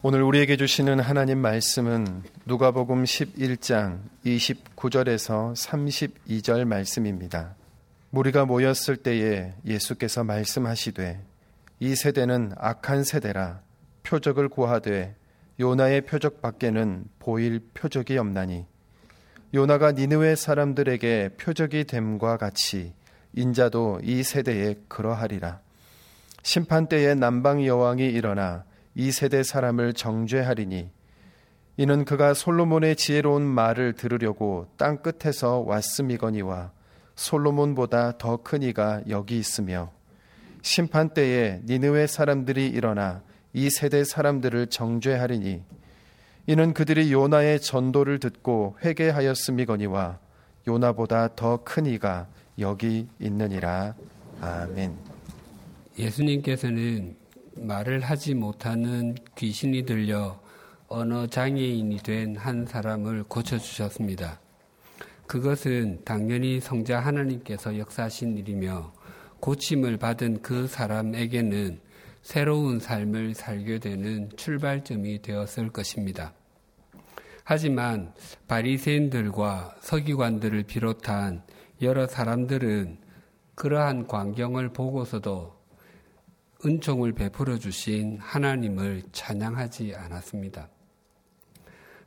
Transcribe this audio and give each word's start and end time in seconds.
오늘 0.00 0.22
우리에게 0.22 0.56
주시는 0.56 1.00
하나님 1.00 1.38
말씀은 1.38 2.22
누가복음 2.44 3.02
11장 3.02 3.98
29절에서 4.24 5.56
32절 5.56 6.66
말씀입니다. 6.66 7.56
무리가 8.10 8.44
모였을 8.44 8.96
때에 8.96 9.54
예수께서 9.66 10.22
말씀하시되 10.22 11.20
이 11.80 11.96
세대는 11.96 12.52
악한 12.56 13.02
세대라. 13.02 13.60
표적을 14.04 14.48
구하되 14.48 15.16
요나의 15.58 16.02
표적 16.02 16.40
밖에는 16.42 17.06
보일 17.18 17.58
표적이 17.74 18.18
없나니. 18.18 18.66
요나가 19.52 19.90
니느웨 19.90 20.36
사람들에게 20.36 21.30
표적이 21.40 21.86
됨과 21.86 22.36
같이 22.36 22.92
인자도 23.32 24.02
이 24.04 24.22
세대에 24.22 24.76
그러하리라. 24.86 25.58
심판 26.44 26.86
때에 26.86 27.16
남방 27.16 27.66
여왕이 27.66 28.06
일어나 28.06 28.67
이 28.98 29.12
세대 29.12 29.44
사람을 29.44 29.92
정죄하리니 29.92 30.90
이는 31.76 32.04
그가 32.04 32.34
솔로몬의 32.34 32.96
지혜로운 32.96 33.42
말을 33.42 33.92
들으려고 33.92 34.66
땅 34.76 34.98
끝에서 34.98 35.60
왔음이거니와 35.60 36.72
솔로몬보다 37.14 38.18
더 38.18 38.38
큰 38.38 38.64
이가 38.64 39.02
여기 39.08 39.38
있으며 39.38 39.92
심판 40.62 41.10
때에 41.10 41.60
니느웨 41.64 42.08
사람들이 42.08 42.66
일어나 42.66 43.22
이 43.52 43.70
세대 43.70 44.02
사람들을 44.02 44.66
정죄하리니 44.66 45.62
이는 46.48 46.74
그들이 46.74 47.12
요나의 47.12 47.60
전도를 47.60 48.18
듣고 48.18 48.76
회개하였음이거니와 48.84 50.18
요나보다 50.66 51.36
더 51.36 51.58
큰 51.58 51.86
이가 51.86 52.26
여기 52.58 53.06
있느니라 53.20 53.94
아멘. 54.40 54.96
예수님께서는 55.96 57.14
말을 57.66 58.00
하지 58.00 58.34
못하는 58.34 59.14
귀신이 59.36 59.84
들려 59.84 60.40
언어 60.88 61.26
장애인이 61.26 61.98
된 61.98 62.36
한 62.36 62.64
사람을 62.66 63.24
고쳐주셨습니다. 63.24 64.40
그것은 65.26 66.00
당연히 66.04 66.60
성자 66.60 67.00
하나님께서 67.00 67.76
역사하신 67.76 68.38
일이며 68.38 68.92
고침을 69.40 69.98
받은 69.98 70.40
그 70.42 70.66
사람에게는 70.66 71.80
새로운 72.22 72.80
삶을 72.80 73.34
살게 73.34 73.78
되는 73.78 74.30
출발점이 74.36 75.22
되었을 75.22 75.70
것입니다. 75.70 76.32
하지만 77.44 78.12
바리새인들과 78.46 79.76
서기관들을 79.80 80.62
비롯한 80.64 81.42
여러 81.82 82.06
사람들은 82.06 82.98
그러한 83.54 84.06
광경을 84.06 84.72
보고서도 84.72 85.57
은총을 86.64 87.12
베풀어 87.12 87.56
주신 87.56 88.18
하나님을 88.18 89.04
찬양하지 89.12 89.94
않았습니다. 89.94 90.68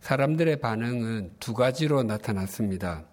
사람들의 0.01 0.59
반응은 0.59 1.35
두 1.39 1.53
가지로 1.53 2.03
나타났습니다. 2.03 3.05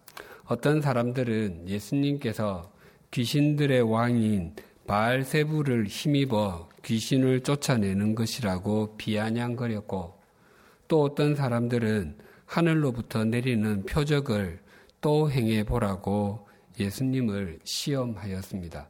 어떤 0.46 0.80
사람들은 0.80 1.68
예수님께서 1.68 2.72
귀신들의 3.12 3.82
왕인 3.82 4.56
바알세부를 4.88 5.86
힘입어 5.86 6.68
귀신을 6.82 7.42
쫓아내는 7.42 8.16
것이라고 8.16 8.96
비아냥거렸고 8.96 10.18
또 10.88 11.02
어떤 11.02 11.36
사람들은 11.36 12.16
하늘로부터 12.46 13.24
내리는 13.24 13.84
표적을 13.84 14.58
또 15.00 15.30
행해 15.30 15.64
보라고 15.64 16.48
예수님을 16.80 17.60
시험하였습니다. 17.62 18.88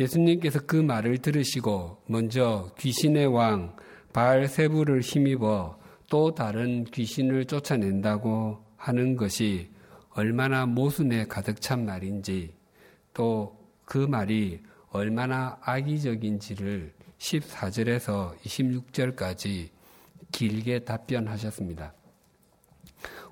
예수님께서 0.00 0.60
그 0.66 0.76
말을 0.76 1.18
들으시고 1.18 2.02
먼저 2.06 2.72
귀신의 2.78 3.26
왕 3.26 3.76
바알세부를 4.12 5.00
힘입어 5.00 5.78
또 6.08 6.34
다른 6.34 6.84
귀신을 6.84 7.44
쫓아낸다고 7.44 8.64
하는 8.76 9.16
것이 9.16 9.70
얼마나 10.10 10.66
모순에 10.66 11.26
가득 11.26 11.60
찬 11.60 11.84
말인지 11.84 12.54
또 13.14 13.60
그 13.90 13.98
말이 13.98 14.62
얼마나 14.90 15.58
악의적인지를 15.62 16.94
14절에서 17.18 18.38
26절까지 18.38 19.70
길게 20.30 20.84
답변하셨습니다. 20.84 21.92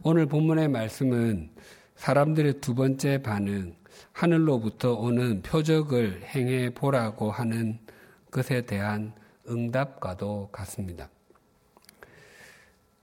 오늘 0.03 0.27
본문의 0.27 0.67
말씀은 0.67 1.51
사람들의 1.95 2.55
두 2.61 2.75
번째 2.75 3.23
반응, 3.23 3.77
하늘로부터 4.13 4.95
오는 4.95 5.43
표적을 5.43 6.23
행해 6.25 6.71
보라고 6.71 7.31
하는 7.31 7.79
것에 8.31 8.63
대한 8.63 9.13
응답과도 9.49 10.51
같습니다. 10.53 11.09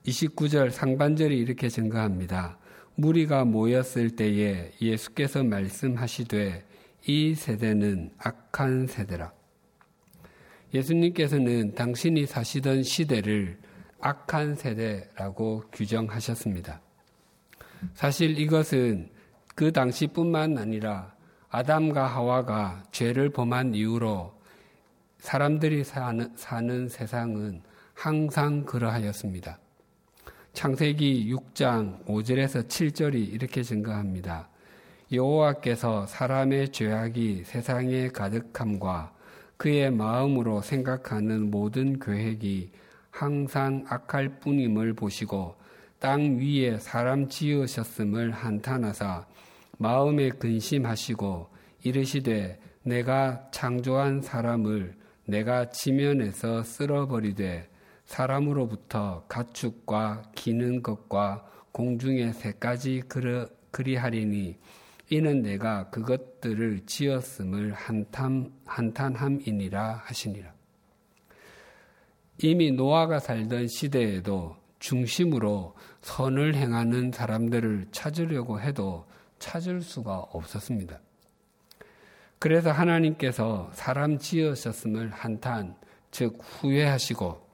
29절 0.06 0.70
상반절이 0.70 1.36
이렇게 1.36 1.68
증가합니다. 1.68 2.58
무리가 2.94 3.44
모였을 3.44 4.10
때에 4.10 4.72
예수께서 4.80 5.42
말씀하시되 5.42 6.64
이 7.06 7.34
세대는 7.34 8.10
악한 8.18 8.86
세대라. 8.86 9.32
예수님께서는 10.74 11.74
당신이 11.74 12.26
사시던 12.26 12.82
시대를 12.82 13.58
악한 14.00 14.54
세대라고 14.54 15.64
규정하셨습니다. 15.72 16.80
사실 17.94 18.38
이것은 18.38 19.10
그 19.56 19.72
당시뿐만 19.72 20.58
아니라 20.58 21.14
아담과 21.48 22.06
하와가 22.06 22.82
죄를 22.92 23.30
범한 23.30 23.74
이후로 23.74 24.34
사람들이 25.18 25.82
사는, 25.82 26.30
사는 26.36 26.88
세상은 26.90 27.62
항상 27.94 28.66
그러하였습니다. 28.66 29.58
창세기 30.52 31.32
6장 31.34 32.04
5절에서 32.04 32.68
7절이 32.68 33.32
이렇게 33.32 33.62
증가합니다. 33.62 34.50
여호와께서 35.10 36.06
사람의 36.06 36.72
죄악이 36.72 37.44
세상에 37.46 38.08
가득함과 38.08 39.14
그의 39.56 39.90
마음으로 39.90 40.60
생각하는 40.60 41.50
모든 41.50 41.98
계획이 41.98 42.72
항상 43.10 43.86
악할 43.88 44.38
뿐임을 44.40 44.92
보시고 44.92 45.56
땅 45.98 46.36
위에 46.36 46.78
사람 46.78 47.30
지으셨음을 47.30 48.32
한탄하사 48.32 49.24
마음에 49.78 50.30
근심하시고 50.30 51.48
이르시되 51.82 52.58
내가 52.82 53.48
창조한 53.50 54.22
사람을 54.22 54.94
내가 55.26 55.70
지면에서 55.70 56.62
쓸어버리되 56.62 57.68
사람으로부터 58.04 59.24
가축과 59.28 60.22
기는 60.34 60.82
것과 60.82 61.46
공중의 61.72 62.32
새까지 62.32 63.02
그리하리니 63.70 64.56
이는 65.10 65.42
내가 65.42 65.90
그것들을 65.90 66.86
지었음을 66.86 67.72
한탄, 67.72 68.52
한탄함이니라 68.64 70.02
하시니라. 70.04 70.52
이미 72.42 72.70
노아가 72.72 73.18
살던 73.18 73.68
시대에도 73.68 74.56
중심으로 74.78 75.74
선을 76.02 76.54
행하는 76.54 77.12
사람들을 77.12 77.88
찾으려고 77.92 78.60
해도 78.60 79.06
찾을 79.38 79.82
수가 79.82 80.18
없었습니다. 80.18 81.00
그래서 82.38 82.70
하나님께서 82.70 83.70
사람 83.72 84.18
지으셨음을 84.18 85.10
한탄, 85.10 85.76
즉 86.10 86.38
후회하시고 86.40 87.46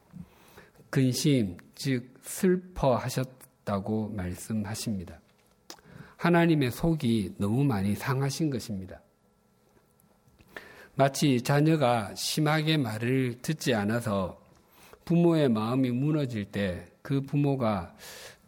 근심, 0.91 1.57
즉 1.75 2.15
슬퍼하셨다고 2.23 4.09
말씀하십니다. 4.11 5.21
하나님의 6.17 6.71
속이 6.71 7.35
너무 7.39 7.65
많이 7.65 7.95
상하신 7.95 8.51
것입니다. 8.51 9.01
마치 10.95 11.41
자녀가 11.43 12.15
심하게 12.15 12.77
말을 12.77 13.39
듣지 13.41 13.75
않아서 13.75 14.41
부모의 15.05 15.49
마음이 15.49 15.91
무너질 15.91 16.45
때 16.45 16.93
그 17.03 17.21
부모가 17.21 17.95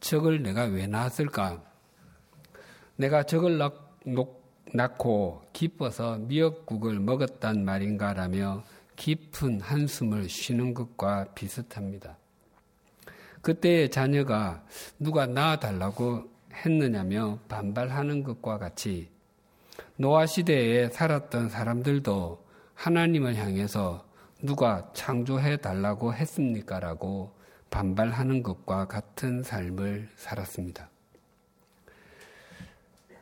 저걸 0.01 0.43
내가 0.43 0.65
왜 0.65 0.87
낳았을까? 0.87 1.63
내가 2.97 3.25
저걸 3.25 3.59
낳고 4.73 5.43
기뻐서 5.53 6.19
미역국을 6.19 7.01
먹었단 7.01 7.65
말인가라며 7.65 8.63
깊은 8.97 9.61
한숨을 9.61 10.29
쉬는 10.29 10.75
것과 10.75 11.27
비슷합니다. 11.35 12.17
그때의 13.41 13.91
자녀가 13.91 14.65
누가 14.99 15.27
낳아달라고 15.27 16.25
했느냐며 16.53 17.41
반발하는 17.49 18.23
것과 18.23 18.59
같이 18.59 19.11
노아 19.97 20.27
시대에 20.27 20.89
살았던 20.89 21.51
사람들도 21.51 22.45
하나님을 22.75 23.37
향해서 23.37 24.07
누가 24.41 24.91
창조해 24.93 25.57
달라고 25.59 26.15
했습니까? 26.15 26.79
라고 26.79 27.33
반발하는 27.71 28.43
것과 28.43 28.87
같은 28.87 29.43
삶을 29.43 30.11
살았습니다. 30.17 30.91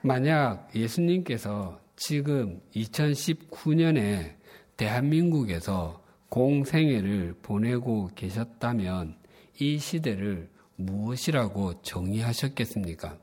만약 0.04 0.68
예수님께서 0.74 1.80
지금 1.94 2.60
2019년에 2.74 4.34
대한민국에서 4.76 6.02
공생애를 6.28 7.36
보내고 7.40 8.10
계셨다면 8.16 9.16
이 9.60 9.78
시대를 9.78 10.50
무엇이라고 10.74 11.82
정의하셨겠습니까? 11.82 13.16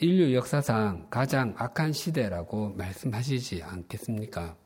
인류 0.00 0.34
역사상 0.34 1.06
가장 1.08 1.54
악한 1.56 1.92
시대라고 1.92 2.70
말씀하시지 2.70 3.62
않겠습니까? 3.62 4.56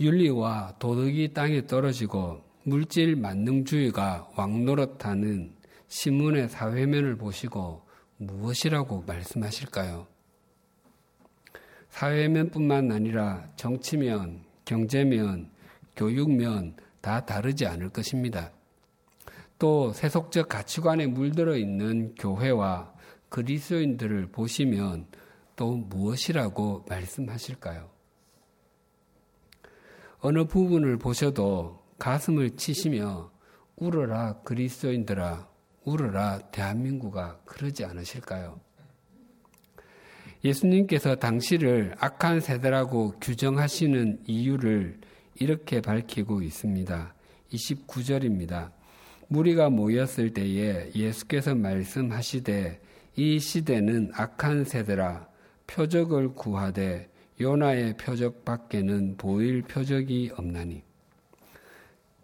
윤리와 0.00 0.74
도덕이 0.80 1.32
땅에 1.32 1.64
떨어지고 1.64 2.42
물질 2.64 3.14
만능주의가 3.14 4.30
왕노릇하는 4.34 5.54
신문의 5.88 6.48
사회면을 6.48 7.16
보시고 7.16 7.86
무엇이라고 8.18 9.02
말씀하실까요? 9.02 10.06
사회면뿐만 11.90 12.92
아니라 12.92 13.48
정치면, 13.56 14.44
경제면, 14.64 15.50
교육면 15.96 16.76
다 17.00 17.24
다르지 17.24 17.66
않을 17.66 17.90
것입니다. 17.90 18.52
또 19.58 19.92
세속적 19.92 20.48
가치관에 20.48 21.06
물들어 21.06 21.56
있는 21.56 22.14
교회와 22.16 22.92
그리스도인들을 23.28 24.30
보시면 24.30 25.06
또 25.56 25.76
무엇이라고 25.76 26.84
말씀하실까요? 26.88 27.88
어느 30.20 30.44
부분을 30.44 30.98
보셔도 30.98 31.82
가슴을 31.98 32.56
치시며 32.56 33.30
울어라 33.76 34.40
그리스도인들아 34.42 35.48
울어라 35.86 36.40
대한민국아 36.50 37.38
그러지 37.44 37.84
않으실까요? 37.84 38.60
예수님께서 40.44 41.14
당시를 41.14 41.94
악한 41.98 42.40
세대라고 42.40 43.14
규정하시는 43.20 44.24
이유를 44.26 45.00
이렇게 45.36 45.80
밝히고 45.80 46.42
있습니다. 46.42 47.14
29절입니다. 47.52 48.72
무리가 49.28 49.70
모였을 49.70 50.32
때에 50.32 50.90
예수께서 50.94 51.54
말씀하시되 51.54 52.80
이 53.16 53.38
시대는 53.38 54.10
악한 54.12 54.64
세대라 54.64 55.28
표적을 55.66 56.34
구하되 56.34 57.08
요나의 57.40 57.96
표적 57.96 58.44
밖에는 58.44 59.16
보일 59.16 59.62
표적이 59.62 60.32
없나니. 60.36 60.82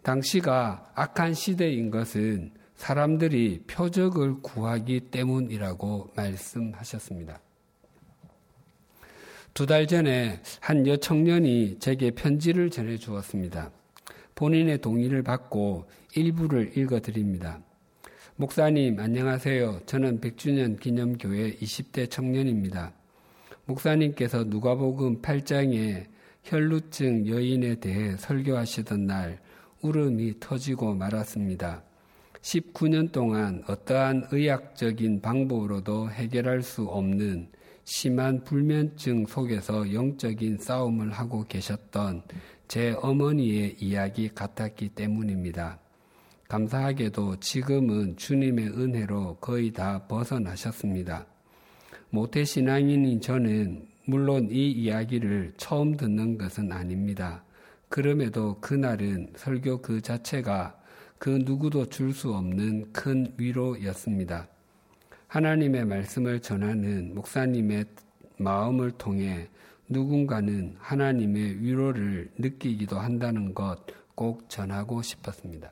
당시가 0.01 0.91
악한 0.95 1.33
시대인 1.33 1.89
것은 1.89 2.51
사람들이 2.75 3.63
표적을 3.67 4.41
구하기 4.41 5.01
때문이라고 5.11 6.11
말씀하셨습니다. 6.15 7.39
두 9.53 9.67
달 9.67 9.85
전에 9.85 10.41
한 10.59 10.87
여청년이 10.87 11.77
제게 11.79 12.09
편지를 12.11 12.71
전해 12.71 12.97
주었습니다. 12.97 13.71
본인의 14.35 14.79
동의를 14.81 15.21
받고 15.21 15.87
일부를 16.15 16.75
읽어 16.75 16.99
드립니다. 17.01 17.59
목사님, 18.35 18.99
안녕하세요. 18.99 19.81
저는 19.85 20.19
100주년 20.21 20.79
기념교회 20.79 21.53
20대 21.57 22.09
청년입니다. 22.09 22.93
목사님께서 23.65 24.45
누가복음 24.45 25.21
8장에 25.21 26.07
혈루증 26.43 27.27
여인에 27.27 27.75
대해 27.75 28.17
설교하시던 28.17 29.05
날 29.05 29.39
울음이 29.81 30.39
터지고 30.39 30.95
말았습니다. 30.95 31.83
19년 32.43 33.11
동안 33.11 33.63
어떠한 33.67 34.27
의학적인 34.31 35.21
방법으로도 35.21 36.11
해결할 36.11 36.61
수 36.61 36.83
없는 36.83 37.47
심한 37.85 38.43
불면증 38.43 39.25
속에서 39.25 39.93
영적인 39.93 40.57
싸움을 40.57 41.11
하고 41.11 41.45
계셨던 41.47 42.23
제 42.67 42.95
어머니의 43.01 43.77
이야기 43.79 44.29
같았기 44.29 44.89
때문입니다. 44.89 45.79
감사하게도 46.49 47.39
지금은 47.39 48.17
주님의 48.17 48.67
은혜로 48.67 49.37
거의 49.37 49.71
다 49.71 50.05
벗어나셨습니다. 50.07 51.25
모태신앙인인 52.09 53.21
저는 53.21 53.87
물론 54.05 54.49
이 54.51 54.69
이야기를 54.69 55.53
처음 55.55 55.95
듣는 55.95 56.37
것은 56.37 56.71
아닙니다. 56.71 57.43
그럼에도 57.87 58.59
그날은 58.59 59.31
설교 59.35 59.81
그 59.81 60.01
자체가 60.01 60.82
그 61.23 61.29
누구도 61.29 61.85
줄 61.85 62.11
수 62.11 62.33
없는 62.33 62.91
큰 62.91 63.33
위로였습니다. 63.37 64.49
하나님의 65.27 65.85
말씀을 65.85 66.41
전하는 66.41 67.15
목사님의 67.15 67.85
마음을 68.37 68.91
통해 68.91 69.47
누군가는 69.87 70.75
하나님의 70.79 71.61
위로를 71.61 72.29
느끼기도 72.37 72.99
한다는 72.99 73.53
것 73.53 74.03
꼭 74.15 74.49
전하고 74.49 75.01
싶었습니다. 75.01 75.71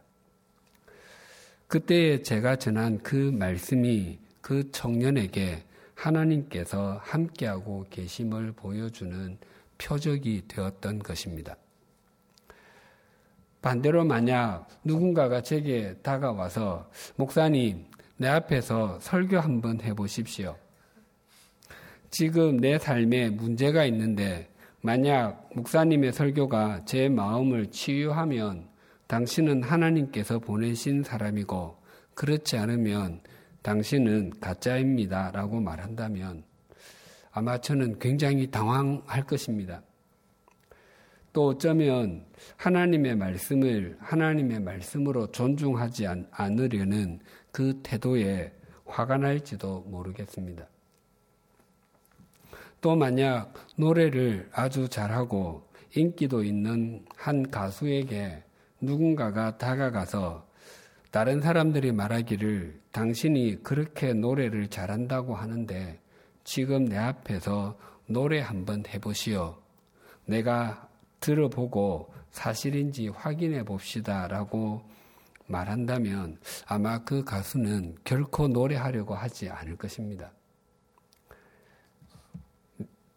그때에 1.67 2.21
제가 2.21 2.55
전한 2.57 2.99
그 2.99 3.15
말씀이 3.15 4.19
그 4.41 4.71
청년에게 4.71 5.63
하나님께서 5.95 6.99
함께하고 7.03 7.85
계심을 7.89 8.53
보여주는 8.53 9.37
표적이 9.77 10.43
되었던 10.47 10.99
것입니다. 10.99 11.55
반대로 13.61 14.03
만약 14.03 14.67
누군가가 14.83 15.41
제게 15.41 15.95
다가와서 16.01 16.89
목사님, 17.15 17.85
내 18.17 18.27
앞에서 18.27 18.99
설교 18.99 19.39
한번 19.39 19.79
해보십시오. 19.81 20.55
지금 22.09 22.57
내 22.57 22.77
삶에 22.77 23.29
문제가 23.29 23.85
있는데 23.85 24.49
만약 24.81 25.49
목사님의 25.55 26.11
설교가 26.11 26.85
제 26.85 27.07
마음을 27.07 27.67
치유하면 27.67 28.67
당신은 29.07 29.63
하나님께서 29.63 30.39
보내신 30.39 31.03
사람이고 31.03 31.77
그렇지 32.15 32.57
않으면 32.57 33.21
당신은 33.61 34.39
가짜입니다. 34.39 35.31
라고 35.31 35.59
말한다면 35.59 36.43
아마 37.31 37.59
저는 37.59 37.99
굉장히 37.99 38.49
당황할 38.49 39.25
것입니다. 39.25 39.83
또 41.33 41.47
어쩌면 41.47 42.25
하나님의 42.57 43.15
말씀을 43.15 43.97
하나님의 43.99 44.59
말씀으로 44.59 45.27
존중하지 45.31 46.07
않으려는 46.31 47.19
그 47.51 47.79
태도에 47.83 48.51
화가 48.85 49.17
날지도 49.17 49.85
모르겠습니다. 49.87 50.67
또 52.81 52.95
만약 52.95 53.53
노래를 53.77 54.49
아주 54.51 54.89
잘하고 54.89 55.69
인기도 55.95 56.43
있는 56.43 57.05
한 57.15 57.49
가수에게 57.49 58.43
누군가가 58.81 59.57
다가가서 59.57 60.47
다른 61.11 61.41
사람들이 61.41 61.91
말하기를 61.91 62.79
당신이 62.91 63.63
그렇게 63.63 64.13
노래를 64.13 64.69
잘한다고 64.69 65.35
하는데 65.35 65.99
지금 66.43 66.85
내 66.85 66.97
앞에서 66.97 67.77
노래 68.07 68.39
한번 68.39 68.83
해보시오. 68.87 69.57
내가 70.25 70.89
들어보고 71.21 72.13
사실인지 72.31 73.07
확인해 73.09 73.63
봅시다 73.63 74.27
라고 74.27 74.81
말한다면 75.47 76.37
아마 76.65 77.03
그 77.03 77.23
가수는 77.23 77.95
결코 78.03 78.47
노래하려고 78.47 79.13
하지 79.13 79.49
않을 79.49 79.77
것입니다. 79.77 80.31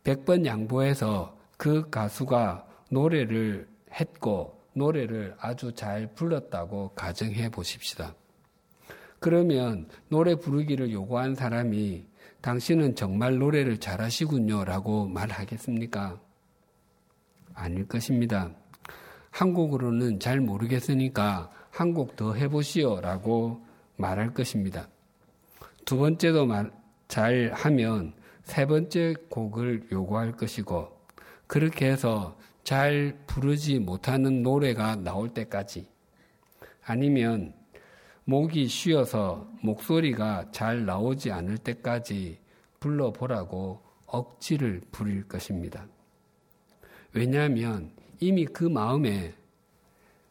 100번 0.04 0.44
양보해서 0.44 1.36
그 1.56 1.88
가수가 1.90 2.66
노래를 2.90 3.68
했고 3.92 4.60
노래를 4.74 5.36
아주 5.38 5.72
잘 5.72 6.12
불렀다고 6.14 6.90
가정해 6.94 7.48
보십시다. 7.48 8.14
그러면 9.20 9.88
노래 10.08 10.34
부르기를 10.34 10.92
요구한 10.92 11.34
사람이 11.34 12.06
당신은 12.42 12.96
정말 12.96 13.38
노래를 13.38 13.78
잘하시군요 13.78 14.64
라고 14.64 15.06
말하겠습니까? 15.06 16.20
아닐 17.54 17.86
것입니다. 17.86 18.50
한국으로는 19.30 20.20
잘 20.20 20.40
모르겠으니까 20.40 21.50
한 21.70 21.92
곡 21.92 22.14
더 22.14 22.34
해보시오 22.34 23.00
라고 23.00 23.64
말할 23.96 24.32
것입니다. 24.32 24.88
두 25.84 25.98
번째도 25.98 26.46
말, 26.46 26.70
잘 27.08 27.50
하면 27.52 28.14
세 28.44 28.66
번째 28.66 29.14
곡을 29.28 29.88
요구할 29.90 30.32
것이고 30.32 30.88
그렇게 31.46 31.90
해서 31.90 32.38
잘 32.62 33.18
부르지 33.26 33.80
못하는 33.80 34.42
노래가 34.42 34.96
나올 34.96 35.28
때까지 35.30 35.88
아니면 36.84 37.54
목이 38.24 38.68
쉬어서 38.68 39.48
목소리가 39.60 40.50
잘 40.52 40.86
나오지 40.86 41.32
않을 41.32 41.58
때까지 41.58 42.38
불러보라고 42.80 43.82
억지를 44.06 44.80
부릴 44.92 45.26
것입니다. 45.26 45.86
왜냐하면 47.14 47.90
이미 48.20 48.44
그 48.44 48.64
마음에 48.64 49.32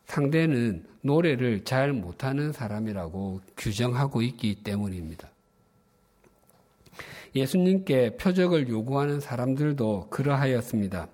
상대는 0.06 0.86
노래를 1.02 1.64
잘 1.64 1.94
못하는 1.94 2.52
사람이라고 2.52 3.42
규정하고 3.58 4.22
있기 4.22 4.56
때문입니다. 4.64 5.30
예수님께 7.36 8.18
표적을 8.18 8.70
요구하는 8.70 9.20
사람들도 9.20 10.10
그러하였습니다. 10.10 11.08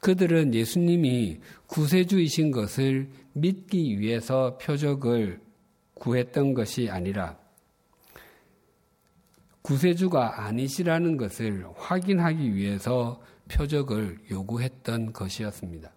그들은 0.00 0.54
예수님이 0.54 1.40
구세주이신 1.66 2.52
것을 2.52 3.08
믿기 3.32 3.98
위해서 3.98 4.56
표적을 4.58 5.40
구했던 5.94 6.54
것이 6.54 6.88
아니라 6.90 7.36
구세주가 9.62 10.44
아니시라는 10.46 11.16
것을 11.16 11.66
확인하기 11.76 12.54
위해서 12.54 13.20
표적을 13.48 14.18
요구했던 14.30 15.12
것이었습니다. 15.12 15.90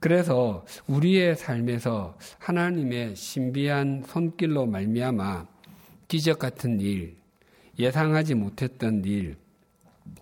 그래서 0.00 0.64
우리의 0.88 1.36
삶에서 1.36 2.18
하나님의 2.38 3.14
신비한 3.14 4.02
손길로 4.06 4.66
말미암아 4.66 5.46
기적 6.08 6.40
같은 6.40 6.80
일, 6.80 7.16
예상하지 7.78 8.34
못했던 8.34 9.04
일, 9.04 9.36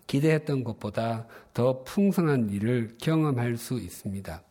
기대했던 0.07 0.65
것보다 0.65 1.27
더 1.55 1.83
풍성한 1.85 2.51
일을 2.51 2.97
경험할 3.01 3.57
수 3.57 3.79
있습니다. 3.79 4.43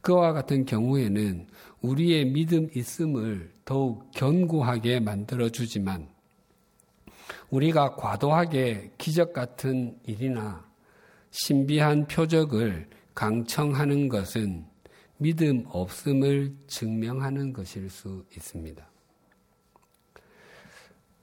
그와 0.00 0.32
같은 0.32 0.64
경우에는 0.64 1.46
우리의 1.82 2.24
믿음 2.26 2.68
있음을 2.74 3.52
더욱 3.64 4.10
견고하게 4.12 5.00
만들어 5.00 5.50
주지만 5.50 6.08
우리가 7.50 7.96
과도하게 7.96 8.92
기적 8.98 9.32
같은 9.32 9.98
일이나 10.04 10.64
신비한 11.30 12.06
표적을 12.06 12.88
강청하는 13.14 14.08
것은 14.08 14.66
믿음 15.18 15.64
없음을 15.68 16.54
증명하는 16.68 17.52
것일 17.52 17.90
수 17.90 18.24
있습니다. 18.36 18.88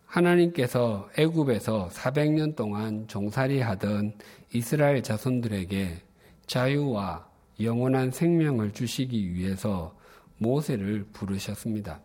하나님께서 0.06 1.10
애굽에서 1.18 1.90
400년 1.92 2.56
동안 2.56 3.08
종살이 3.08 3.60
하던 3.62 4.14
이스라엘 4.54 5.04
자손들에게 5.04 6.02
자유와 6.48 7.28
영원한 7.62 8.12
생명을 8.12 8.72
주시기 8.72 9.34
위해서 9.34 9.98
모세를 10.38 11.06
부르셨습니다. 11.12 12.02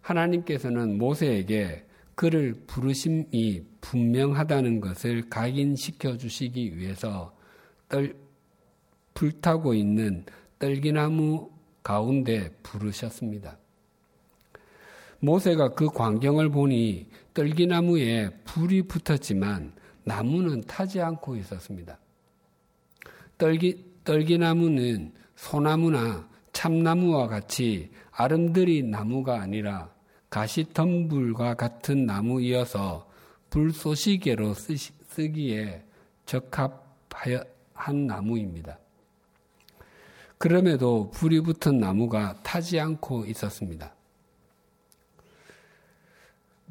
하나님께서는 0.00 0.98
모세에게 0.98 1.84
그를 2.18 2.52
부르심이 2.66 3.62
분명하다는 3.80 4.80
것을 4.80 5.30
각인시켜 5.30 6.16
주시기 6.16 6.76
위해서 6.76 7.32
떨, 7.88 8.12
불타고 9.14 9.72
있는 9.72 10.26
떨기나무 10.58 11.48
가운데 11.84 12.50
부르셨습니다. 12.64 13.56
모세가 15.20 15.74
그 15.74 15.86
광경을 15.86 16.48
보니 16.48 17.06
떨기나무에 17.34 18.30
불이 18.44 18.88
붙었지만 18.88 19.72
나무는 20.02 20.62
타지 20.62 21.00
않고 21.00 21.36
있었습니다. 21.36 22.00
떨기, 23.38 23.84
떨기나무는 24.02 25.12
소나무나 25.36 26.28
참나무와 26.52 27.28
같이 27.28 27.92
아름드리 28.10 28.82
나무가 28.82 29.40
아니라 29.40 29.96
가시덤불과 30.30 31.54
같은 31.54 32.06
나무이어서 32.06 33.08
불쏘시개로 33.50 34.54
쓰기에 34.54 35.84
적합한 36.26 38.06
나무입니다. 38.06 38.78
그럼에도 40.36 41.10
불이 41.10 41.40
붙은 41.40 41.78
나무가 41.78 42.40
타지 42.42 42.78
않고 42.78 43.24
있었습니다. 43.26 43.94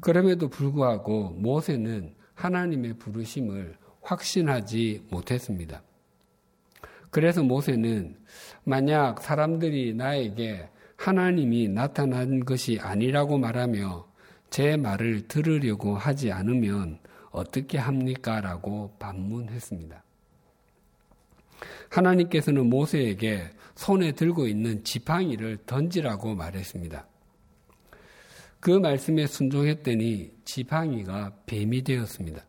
그럼에도 0.00 0.48
불구하고 0.48 1.30
모세는 1.30 2.14
하나님의 2.34 2.94
부르심을 2.94 3.76
확신하지 4.02 5.06
못했습니다. 5.10 5.82
그래서 7.10 7.42
모세는 7.42 8.16
만약 8.64 9.20
사람들이 9.20 9.94
나에게 9.94 10.68
하나님이 10.98 11.68
나타난 11.68 12.44
것이 12.44 12.78
아니라고 12.80 13.38
말하며 13.38 14.06
제 14.50 14.76
말을 14.76 15.28
들으려고 15.28 15.96
하지 15.96 16.32
않으면 16.32 16.98
어떻게 17.30 17.78
합니까? 17.78 18.40
라고 18.40 18.94
반문했습니다. 18.98 20.02
하나님께서는 21.90 22.68
모세에게 22.68 23.50
손에 23.76 24.12
들고 24.12 24.48
있는 24.48 24.82
지팡이를 24.82 25.58
던지라고 25.66 26.34
말했습니다. 26.34 27.06
그 28.58 28.70
말씀에 28.70 29.28
순종했더니 29.28 30.32
지팡이가 30.44 31.32
뱀이 31.46 31.84
되었습니다. 31.84 32.44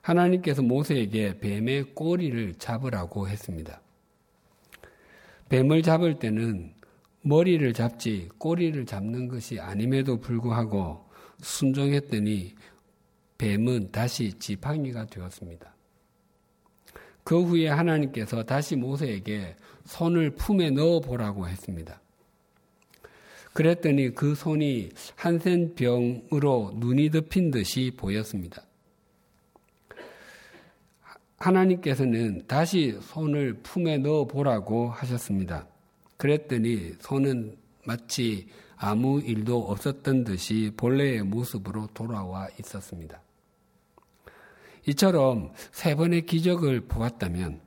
하나님께서 0.00 0.62
모세에게 0.62 1.38
뱀의 1.38 1.94
꼬리를 1.94 2.54
잡으라고 2.54 3.28
했습니다. 3.28 3.82
뱀을 5.50 5.82
잡을 5.82 6.18
때는 6.18 6.77
머리를 7.22 7.72
잡지 7.72 8.28
꼬리를 8.38 8.84
잡는 8.86 9.28
것이 9.28 9.58
아님에도 9.60 10.18
불구하고 10.20 11.08
순종했더니 11.40 12.54
뱀은 13.38 13.92
다시 13.92 14.32
지팡이가 14.38 15.06
되었습니다. 15.06 15.74
그 17.22 17.42
후에 17.42 17.68
하나님께서 17.68 18.42
다시 18.42 18.74
모세에게 18.74 19.56
손을 19.84 20.30
품에 20.30 20.70
넣어 20.70 21.00
보라고 21.00 21.46
했습니다. 21.46 22.00
그랬더니 23.52 24.14
그 24.14 24.34
손이 24.34 24.90
한센병으로 25.16 26.74
눈이 26.76 27.10
덮인 27.10 27.50
듯이 27.50 27.92
보였습니다. 27.96 28.62
하나님께서는 31.38 32.46
다시 32.46 32.98
손을 33.00 33.54
품에 33.62 33.98
넣어 33.98 34.26
보라고 34.26 34.90
하셨습니다. 34.90 35.66
그랬더니 36.18 36.94
손은 37.00 37.56
마치 37.86 38.48
아무 38.76 39.20
일도 39.20 39.70
없었던 39.70 40.24
듯이 40.24 40.70
본래의 40.76 41.22
모습으로 41.22 41.88
돌아와 41.94 42.48
있었습니다. 42.60 43.22
이처럼 44.86 45.52
세 45.72 45.94
번의 45.94 46.26
기적을 46.26 46.82
보았다면 46.82 47.60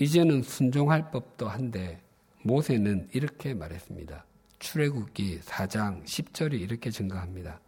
이제는 0.00 0.42
순종할 0.42 1.10
법도 1.10 1.48
한데 1.48 2.00
모세는 2.42 3.08
이렇게 3.12 3.54
말했습니다. 3.54 4.24
출애굽기 4.58 5.40
4장 5.40 6.04
10절이 6.04 6.60
이렇게 6.60 6.90
증가합니다. 6.90 7.60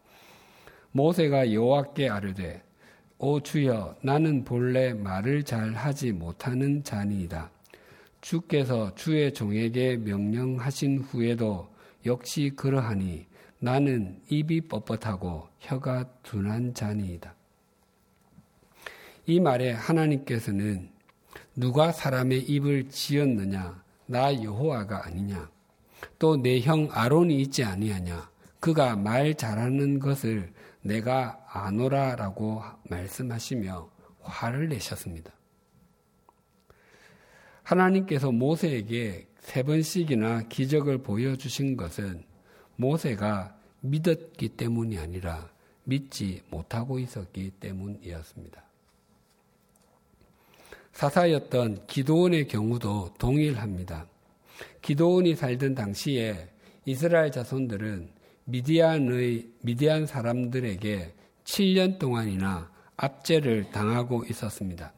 모세가 0.93 1.53
여호와께 1.53 2.09
아뢰되 2.09 2.63
오 3.19 3.41
주여 3.41 3.97
나는 4.03 4.45
본래 4.45 4.95
말을 4.95 5.45
잘 5.45 5.75
하지 5.75 6.13
못하는 6.13 6.83
자니이다. 6.83 7.51
주께서 8.21 8.95
주의 8.95 9.33
종에게 9.33 9.97
명령하신 9.99 10.99
후에도 10.99 11.69
역시 12.07 12.53
그러하니 12.55 13.27
나는 13.59 14.21
입이 14.29 14.63
뻣뻣하고 14.69 15.49
혀가 15.59 16.05
둔한 16.23 16.75
자니이다. 16.75 17.35
이 19.27 19.39
말에 19.41 19.73
하나님께서는 19.73 20.91
누가 21.55 21.93
사람의 21.93 22.43
입을 22.43 22.89
지었느냐? 22.89 23.83
나 24.07 24.43
여호와가 24.43 25.07
아니냐? 25.07 25.51
또 26.19 26.37
내 26.37 26.61
형 26.61 26.89
아론이 26.91 27.41
있지 27.43 27.63
아니하냐? 27.65 28.31
그가 28.61 28.97
말 28.97 29.35
잘하는 29.35 29.99
것을 30.01 30.53
내가 30.83 31.39
아노라라고 31.53 32.63
말씀하시며 32.89 33.91
화를 34.23 34.69
내셨습니다. 34.69 35.31
하나님께서 37.71 38.33
모세에게 38.33 39.29
세 39.39 39.63
번씩이나 39.63 40.49
기적을 40.49 40.99
보여주신 40.99 41.77
것은 41.77 42.25
모세가 42.75 43.57
믿었기 43.81 44.51
때문이 44.51 44.99
아니라 44.99 45.49
믿지 45.85 46.43
못하고 46.51 46.99
있었기 46.99 47.53
때문이었습니다. 47.61 48.63
사사였던 50.93 51.87
기도원의 51.87 52.49
경우도 52.49 53.15
동일합니다. 53.19 54.07
기도원이 54.83 55.37
살던 55.37 55.75
당시에 55.77 56.49
이스라엘 56.85 57.31
자손들은 57.31 58.11
미디안의 58.45 59.49
미디안 59.63 60.07
사람들에게 60.07 61.15
7년 61.45 61.99
동안이나 61.99 62.71
압제를 62.97 63.71
당하고 63.71 64.25
있었습니다. 64.29 64.93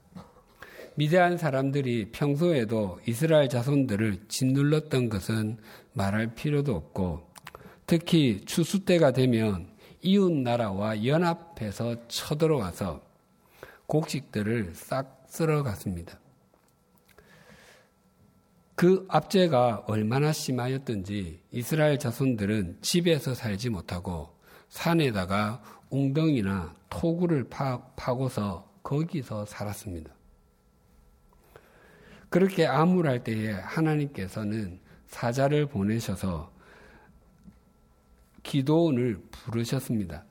미대한 0.94 1.38
사람들이 1.38 2.10
평소에도 2.12 3.00
이스라엘 3.06 3.48
자손들을 3.48 4.28
짓눌렀던 4.28 5.08
것은 5.08 5.58
말할 5.94 6.34
필요도 6.34 6.74
없고 6.74 7.30
특히 7.86 8.42
추수 8.44 8.84
때가 8.84 9.12
되면 9.12 9.68
이웃 10.02 10.32
나라와 10.32 11.04
연합해서 11.04 12.08
쳐들어와서 12.08 13.00
곡식들을 13.86 14.72
싹 14.74 15.24
쓸어갔습니다. 15.26 16.18
그 18.74 19.06
압제가 19.08 19.84
얼마나 19.86 20.32
심하였던지 20.32 21.40
이스라엘 21.52 21.98
자손들은 21.98 22.78
집에서 22.82 23.34
살지 23.34 23.70
못하고 23.70 24.30
산에다가 24.68 25.62
웅덩이나 25.90 26.74
토구를 26.88 27.44
파, 27.44 27.80
파고서 27.94 28.70
거기서 28.82 29.44
살았습니다. 29.44 30.12
그렇게 32.32 32.64
암울할 32.64 33.24
때에 33.24 33.50
하나님께서는 33.50 34.80
사자를 35.06 35.66
보내셔서 35.66 36.50
기도원을 38.42 39.20
부르셨습니다. 39.30 40.24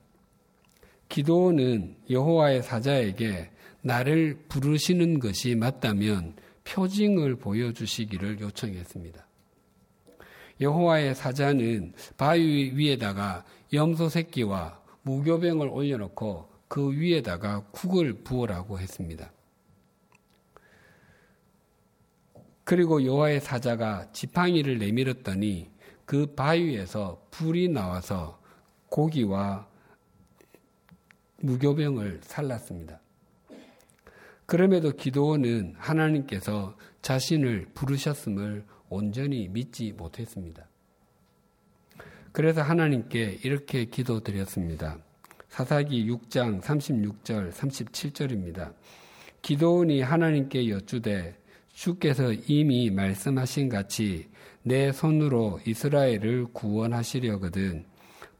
기도원은 1.08 1.94
여호와의 2.10 2.64
사자에게 2.64 3.52
나를 3.82 4.36
부르시는 4.48 5.20
것이 5.20 5.54
맞다면 5.54 6.34
표징을 6.64 7.36
보여주시기를 7.36 8.40
요청했습니다. 8.40 9.24
여호와의 10.60 11.14
사자는 11.14 11.92
바위 12.16 12.72
위에다가 12.74 13.44
염소 13.72 14.08
새끼와 14.08 14.82
무교병을 15.02 15.68
올려놓고 15.68 16.48
그 16.66 16.92
위에다가 16.92 17.62
국을 17.70 18.24
부으라고 18.24 18.80
했습니다. 18.80 19.30
그리고 22.64 23.04
여호와의 23.04 23.40
사자가 23.40 24.12
지팡이를 24.12 24.78
내밀었더니 24.78 25.70
그 26.04 26.26
바위에서 26.34 27.26
불이 27.30 27.68
나와서 27.68 28.40
고기와 28.88 29.66
무교병을 31.38 32.20
살랐습니다. 32.22 33.00
그럼에도 34.46 34.92
기도원은 34.92 35.74
하나님께서 35.78 36.76
자신을 37.00 37.68
부르셨음을 37.74 38.64
온전히 38.88 39.48
믿지 39.48 39.92
못했습니다. 39.92 40.68
그래서 42.32 42.62
하나님께 42.62 43.40
이렇게 43.42 43.86
기도드렸습니다. 43.86 44.98
사사기 45.48 46.06
6장 46.10 46.60
36절 46.60 47.52
37절입니다. 47.52 48.74
기도원이 49.42 50.00
하나님께 50.00 50.68
여쭈되 50.68 51.41
주께서 51.82 52.32
이미 52.46 52.90
말씀하신 52.90 53.68
같이 53.68 54.28
내 54.62 54.92
손으로 54.92 55.58
이스라엘을 55.66 56.46
구원하시려거든 56.52 57.86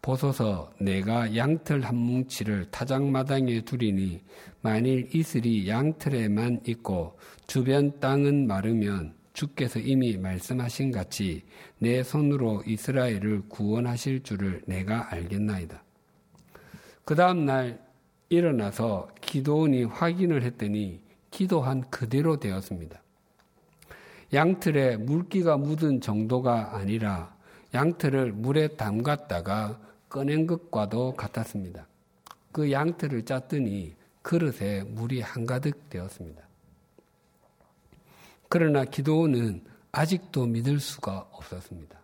보소서 0.01 0.73
내가 0.79 1.35
양털 1.35 1.81
한 1.81 1.97
뭉치를 1.97 2.67
타작마당에 2.71 3.63
두리니 3.63 4.23
만일 4.61 5.09
이슬이 5.13 5.69
양털에만 5.69 6.61
있고 6.69 7.19
주변 7.49 7.99
땅은 7.99 8.47
마르면 8.47 9.15
주께서 9.33 9.81
이미 9.81 10.17
말씀하신 10.17 10.93
같이 10.93 11.43
내 11.81 12.05
손으로 12.05 12.63
이스라엘을 12.65 13.49
구원하실 13.49 14.23
줄을 14.23 14.63
내가 14.67 15.13
알겠나이다. 15.13 15.83
그 17.05 17.17
다음 17.17 17.45
날 17.47 17.85
일어나서 18.29 19.09
기도원이 19.21 19.83
확인을 19.83 20.45
했더니 20.45 21.01
기도한 21.33 21.81
그대로 21.91 22.39
되었습니다. 22.39 23.03
양틀에 24.33 24.97
물기가 24.97 25.57
묻은 25.57 26.01
정도가 26.01 26.77
아니라 26.77 27.35
양틀을 27.75 28.33
물에 28.33 28.69
담갔다가 28.69 29.79
꺼낸 30.09 30.47
것과도 30.47 31.15
같았습니다. 31.15 31.87
그 32.51 32.71
양틀을 32.71 33.25
짰더니 33.25 33.95
그릇에 34.23 34.85
물이 34.85 35.21
한가득 35.21 35.89
되었습니다. 35.91 36.43
그러나 38.49 38.85
기도원은 38.85 39.65
아직도 39.91 40.47
믿을 40.47 40.81
수가 40.81 41.29
없었습니다. 41.33 42.01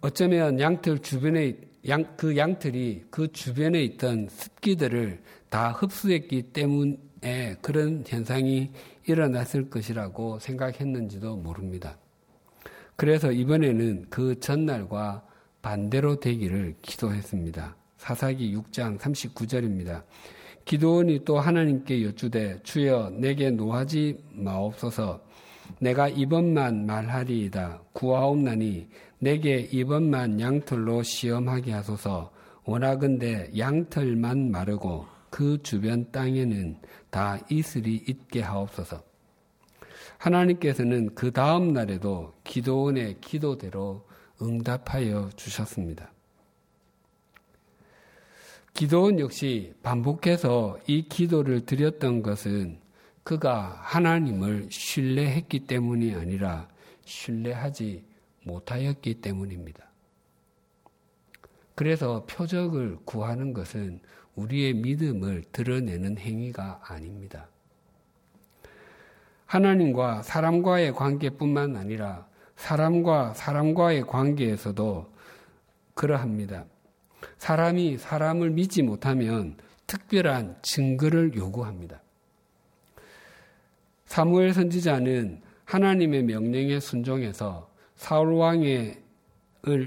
어쩌면 0.00 0.58
양틀 0.58 1.00
주변에 1.00 1.56
양, 1.88 2.16
그 2.16 2.36
양틀이 2.36 3.04
그 3.10 3.30
주변에 3.32 3.82
있던 3.82 4.28
습기들을 4.30 5.22
다 5.48 5.72
흡수했기 5.72 6.42
때문에 6.52 7.56
그런 7.60 8.04
현상이 8.06 8.70
일어났을 9.10 9.68
것이라고 9.68 10.38
생각했는지도 10.38 11.36
모릅니다. 11.36 11.98
그래서 12.96 13.30
이번에는 13.32 14.06
그 14.10 14.40
전날과 14.40 15.24
반대로 15.62 16.20
되기를 16.20 16.76
기도했습니다. 16.82 17.76
사사기 17.98 18.56
6장 18.56 18.98
39절입니다. 18.98 20.02
기도원이 20.64 21.24
또 21.24 21.38
하나님께 21.38 22.04
여쭈되 22.04 22.60
주여 22.62 23.10
내게 23.18 23.50
노하지 23.50 24.22
마옵소서 24.32 25.20
내가 25.78 26.08
이번만 26.08 26.86
말하리이다 26.86 27.82
구하옵나니 27.92 28.88
내게 29.18 29.68
이번만 29.72 30.40
양털로 30.40 31.02
시험하게 31.02 31.72
하소서 31.72 32.30
원하건대 32.64 33.50
양털만 33.56 34.50
마르고 34.50 35.06
그 35.30 35.62
주변 35.62 36.10
땅에는 36.10 36.78
다 37.08 37.38
이슬이 37.48 37.94
있게 38.06 38.42
하옵소서 38.42 39.02
하나님께서는 40.18 41.14
그 41.14 41.30
다음 41.32 41.72
날에도 41.72 42.34
기도원의 42.44 43.20
기도대로 43.20 44.06
응답하여 44.42 45.30
주셨습니다. 45.36 46.12
기도원 48.74 49.18
역시 49.18 49.74
반복해서 49.82 50.78
이 50.86 51.08
기도를 51.08 51.66
드렸던 51.66 52.22
것은 52.22 52.80
그가 53.22 53.78
하나님을 53.82 54.68
신뢰했기 54.70 55.66
때문이 55.66 56.14
아니라 56.14 56.68
신뢰하지 57.04 58.04
못하였기 58.44 59.20
때문입니다. 59.20 59.90
그래서 61.74 62.24
표적을 62.26 62.98
구하는 63.04 63.52
것은 63.52 64.00
우리의 64.34 64.74
믿음을 64.74 65.44
드러내는 65.52 66.18
행위가 66.18 66.80
아닙니다. 66.84 67.48
하나님과 69.46 70.22
사람과의 70.22 70.92
관계뿐만 70.92 71.76
아니라 71.76 72.26
사람과 72.56 73.34
사람과의 73.34 74.02
관계에서도 74.06 75.12
그러합니다. 75.94 76.66
사람이 77.38 77.98
사람을 77.98 78.50
믿지 78.50 78.82
못하면 78.82 79.56
특별한 79.86 80.58
증거를 80.62 81.34
요구합니다. 81.34 82.00
사무엘 84.06 84.52
선지자는 84.52 85.42
하나님의 85.64 86.24
명령에 86.24 86.80
순종해서 86.80 87.70
사울 87.96 88.34
왕을 88.34 89.02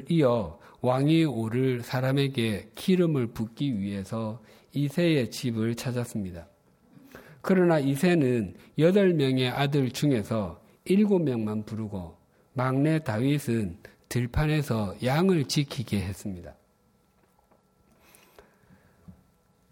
이어 0.09 0.59
왕이 0.83 1.23
오를 1.23 1.81
사람에게 1.81 2.71
기름을 2.75 3.27
붓기 3.27 3.79
위해서 3.79 4.43
이세의 4.73 5.31
집을 5.31 5.75
찾았습니다. 5.75 6.49
그러나 7.41 7.79
이세는 7.79 8.55
여덟 8.79 9.13
명의 9.13 9.47
아들 9.47 9.91
중에서 9.91 10.61
일곱 10.83 11.19
명만 11.19 11.63
부르고 11.63 12.17
막내 12.51 12.99
다윗은 12.99 13.77
들판에서 14.09 14.95
양을 15.01 15.45
지키게 15.45 16.01
했습니다. 16.01 16.53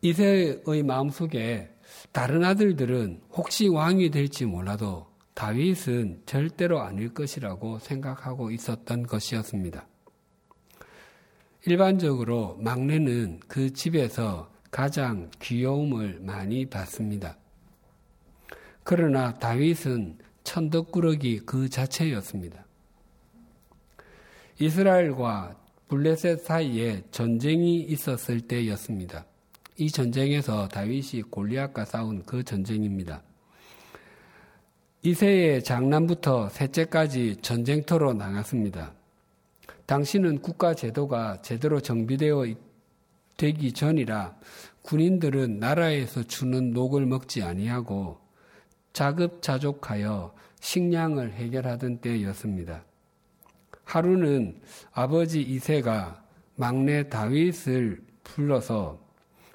이세의 0.02 0.84
마음속에 0.86 1.70
다른 2.14 2.46
아들들은 2.46 3.22
혹시 3.32 3.68
왕이 3.68 4.12
될지 4.12 4.46
몰라도 4.46 5.08
다윗은 5.34 6.22
절대로 6.26 6.80
아닐 6.80 7.14
것이라고 7.14 7.80
생각하고 7.80 8.52
있었던 8.52 9.04
것이었습니다. 9.04 9.91
일반적으로 11.66 12.58
막내는 12.60 13.40
그 13.48 13.72
집에서 13.72 14.50
가장 14.72 15.30
귀여움을 15.40 16.20
많이 16.22 16.66
받습니다. 16.66 17.38
그러나 18.84 19.34
다윗은 19.36 20.18
천덕꾸러기 20.44 21.42
그 21.46 21.70
자체였습니다. 21.70 22.66
이스라엘과 24.60 25.56
블레셋 25.88 26.44
사이에 26.44 27.04
전쟁이 27.12 27.82
있었을 27.82 28.42
때였습니다. 28.42 29.26
이 29.78 29.92
전쟁에서 29.92 30.68
다윗이 30.68 31.24
골리앗과 31.30 31.86
싸운 31.86 32.24
그 32.24 32.44
전쟁입니다. 32.44 33.22
이세의 35.04 35.64
장남부터 35.64 36.50
셋째까지 36.50 37.38
전쟁터로 37.42 38.14
나갔습니다. 38.14 38.94
당시는 39.92 40.40
국가 40.40 40.74
제도가 40.74 41.42
제대로 41.42 41.82
정비되어 41.82 42.46
되기 43.36 43.74
전이라 43.74 44.38
군인들은 44.84 45.60
나라에서 45.60 46.24
주는 46.24 46.72
녹을 46.72 47.06
먹지 47.06 47.44
아니하고 47.44 48.18
자급자족하여 48.94 50.34
식량을 50.62 51.34
해결하던 51.34 51.98
때였습니다. 51.98 52.86
하루는 53.84 54.62
아버지 54.94 55.42
이세가 55.42 56.24
막내 56.56 57.10
다윗을 57.10 58.02
불러서 58.24 58.98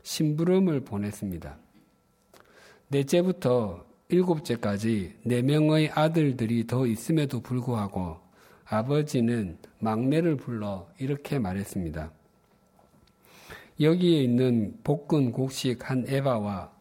심부름을 0.03 0.81
보냈습니다. 0.81 1.57
넷째부터 2.89 3.87
일곱째까지 4.11 5.15
네 5.23 5.41
명의 5.41 5.89
아들들이 5.89 6.67
더 6.67 6.87
있음에도 6.87 7.41
불구하고 7.41 8.26
아버지는 8.69 9.59
막내를 9.79 10.37
불러 10.37 10.89
이렇게 10.99 11.39
말했습니다. 11.39 12.11
여기에 13.81 14.23
있는 14.23 14.75
볶은 14.83 15.33
곡식 15.33 15.89
한 15.89 16.05
에바와 16.09 16.73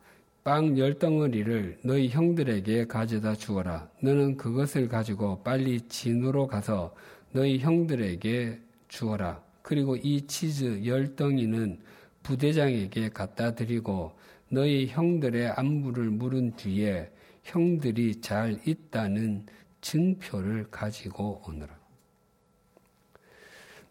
빵 0.43 0.77
열 0.77 0.97
덩어리를 0.97 1.79
너희 1.83 2.07
형들에게 2.09 2.85
가져다 2.85 3.35
주어라. 3.35 3.89
너는 4.01 4.37
그것을 4.37 4.87
가지고 4.87 5.41
빨리 5.43 5.81
진으로 5.81 6.47
가서 6.47 6.93
너희 7.31 7.59
형들에게 7.59 8.59
주어라. 8.87 9.43
그리고 9.61 9.95
이 9.95 10.25
치즈 10.27 10.85
열 10.85 11.15
덩이는 11.15 11.79
부대장에게 12.23 13.09
갖다 13.09 13.55
드리고 13.55 14.13
너희 14.49 14.87
형들의 14.87 15.49
안부를 15.49 16.11
물은 16.11 16.55
뒤에 16.55 17.11
형들이 17.43 18.21
잘 18.21 18.59
있다는 18.65 19.45
증표를 19.85 20.71
가지고 20.71 21.43
오너라. 21.47 21.77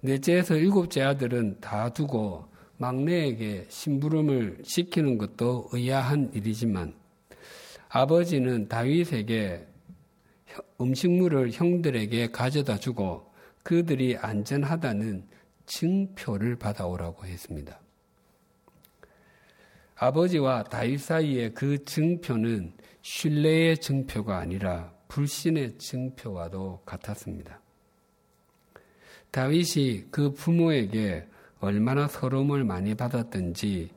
넷째에서 0.00 0.56
일곱째 0.56 1.02
아들은 1.02 1.60
다 1.60 1.88
두고 1.90 2.48
막내에게 2.78 3.66
심부름을 3.68 4.58
시키는 4.64 5.18
것도 5.18 5.68
의아한 5.72 6.32
일이지만 6.34 6.94
아버지는 7.88 8.68
다윗에게 8.68 9.66
음식물을 10.80 11.52
형들에게 11.52 12.32
가져다 12.32 12.76
주고 12.76 13.32
그들이 13.62 14.16
안전하다는 14.16 15.28
증표를 15.66 16.56
받아오라고 16.56 17.24
했습니다. 17.24 17.80
아버지와 19.94 20.64
다윗 20.64 20.98
사이의 20.98 21.54
그 21.54 21.84
증표는 21.84 22.74
신뢰의 23.00 23.78
증표가 23.78 24.38
아니라 24.38 24.93
불신의 25.14 25.78
증표와도 25.78 26.82
같았습니다. 26.84 27.60
다윗이 29.30 30.06
그 30.10 30.32
부모에게 30.32 31.28
얼마나 31.60 32.08
서러움을 32.08 32.64
많이 32.64 32.96
받았던지 32.96 33.90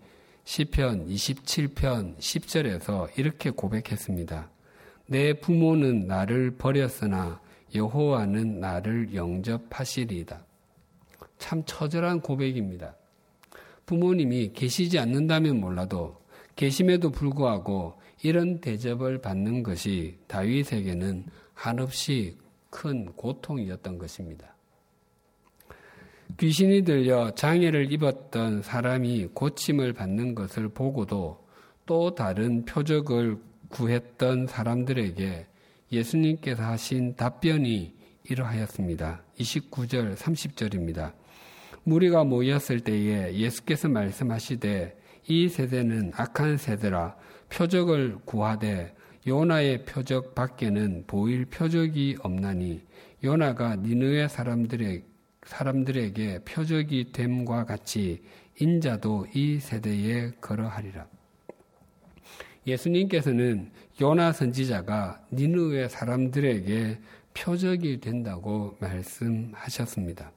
시편 0.44 1.08
27편 1.08 2.20
10절에서 2.20 3.18
이렇게 3.18 3.50
고백했습니다. 3.50 4.52
내 5.08 5.34
부모는 5.34 6.06
나를 6.06 6.52
버렸으나 6.52 7.42
여호와는 7.74 8.60
나를 8.60 9.16
영접하시리이다. 9.16 10.46
참 11.40 11.64
처절한 11.66 12.22
고백입니다. 12.22 12.96
부모님이 13.88 14.54
계시지 14.54 15.00
않는다면 15.00 15.60
몰라도 15.60 16.22
계심에도 16.56 17.10
불구하고 17.10 17.97
이런 18.24 18.60
대접을 18.60 19.20
받는 19.20 19.64
것이 19.64 20.18
다윗에게는 20.28 21.26
한없이 21.54 22.38
큰 22.70 23.06
고통이었던 23.14 23.98
것입니다. 23.98 24.56
귀신이 26.38 26.84
들려 26.84 27.32
장애를 27.32 27.92
입었던 27.92 28.62
사람이 28.62 29.30
고침을 29.34 29.94
받는 29.94 30.36
것을 30.36 30.70
보고도 30.70 31.46
또 31.86 32.16
다른 32.16 32.66
표적을 32.66 33.38
구했던 33.70 34.48
사람들에게 34.48 35.48
예수님께서 35.92 36.64
하신 36.64 37.16
답변이 37.16 37.96
이러하였습니다. 38.24 39.24
29절, 39.40 40.16
30절입니다. 40.16 41.14
무리가 41.84 42.26
모였을 42.26 42.82
때에 42.82 43.34
예수께서 43.34 43.88
말씀하시되 43.88 44.98
이 45.30 45.50
세대는 45.50 46.12
악한 46.16 46.58
세대라 46.58 47.16
표적을 47.50 48.18
구하되 48.26 48.94
요나의 49.26 49.86
표적 49.86 50.36
밖에는 50.36 51.04
보일 51.08 51.46
표적이 51.46 52.18
없나니 52.22 52.82
요나가 53.24 53.76
니느의 53.76 54.30
사람들의 54.30 55.04
사람들에게 55.44 56.40
표적이 56.46 57.12
됨과 57.12 57.66
같이 57.66 58.22
인자도 58.60 59.28
이 59.34 59.60
세대에 59.60 60.32
걸어하리라. 60.42 61.08
예수님께서는 62.66 63.72
요나 64.02 64.34
선지자가 64.34 65.26
니느의 65.32 65.90
사람들에게 65.90 67.00
표적이 67.34 68.00
된다고 68.02 68.76
말씀하셨습니다. 68.80 70.32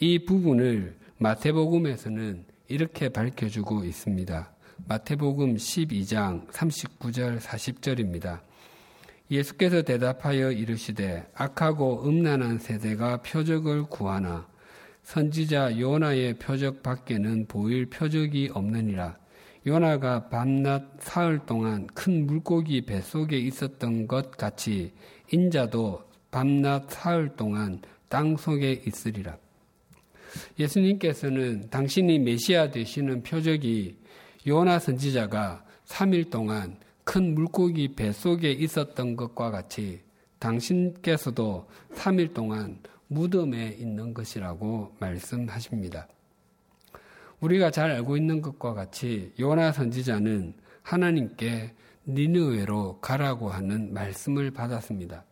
이 0.00 0.24
부분을 0.24 0.96
마태복음에서는 1.18 2.44
이렇게 2.68 3.08
밝혀주고 3.08 3.84
있습니다. 3.84 4.53
마태복음 4.86 5.56
12장 5.56 6.46
39절 6.48 7.38
40절입니다. 7.40 8.40
예수께서 9.30 9.82
대답하여 9.82 10.50
이르시되 10.50 11.26
악하고 11.34 12.06
음란한 12.06 12.58
세대가 12.58 13.22
표적을 13.22 13.84
구하나 13.84 14.46
선지자 15.02 15.78
요나의 15.78 16.34
표적 16.34 16.82
밖에는 16.82 17.46
보일 17.46 17.86
표적이 17.86 18.50
없느니라. 18.52 19.16
요나가 19.66 20.28
밤낮 20.28 20.84
사흘 20.98 21.40
동안 21.46 21.86
큰 21.88 22.26
물고기 22.26 22.84
뱃속에 22.84 23.38
있었던 23.38 24.06
것 24.06 24.32
같이 24.32 24.92
인자도 25.32 26.02
밤낮 26.30 26.90
사흘 26.90 27.34
동안 27.36 27.80
땅 28.08 28.36
속에 28.36 28.82
있으리라. 28.86 29.38
예수님께서는 30.58 31.70
당신이 31.70 32.18
메시아 32.18 32.70
되시는 32.70 33.22
표적이 33.22 33.96
요나 34.46 34.78
선지자가 34.78 35.64
3일 35.86 36.30
동안 36.30 36.76
큰 37.04 37.34
물고기 37.34 37.94
뱃속에 37.94 38.52
있었던 38.52 39.16
것과 39.16 39.50
같이 39.50 40.02
당신께서도 40.38 41.66
3일 41.94 42.34
동안 42.34 42.78
무덤에 43.08 43.76
있는 43.78 44.12
것이라고 44.12 44.96
말씀하십니다. 44.98 46.08
우리가 47.40 47.70
잘 47.70 47.90
알고 47.90 48.16
있는 48.16 48.42
것과 48.42 48.74
같이 48.74 49.32
요나 49.38 49.72
선지자는 49.72 50.54
하나님께 50.82 51.74
니느웨로 52.06 53.00
가라고 53.00 53.48
하는 53.48 53.92
말씀을 53.94 54.50
받았습니다. 54.50 55.24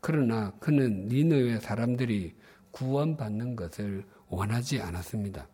그러나 0.00 0.52
그는 0.60 1.08
니느웨 1.08 1.58
사람들이 1.60 2.34
구원받는 2.70 3.56
것을 3.56 4.04
원하지 4.28 4.80
않았습니다. 4.80 5.48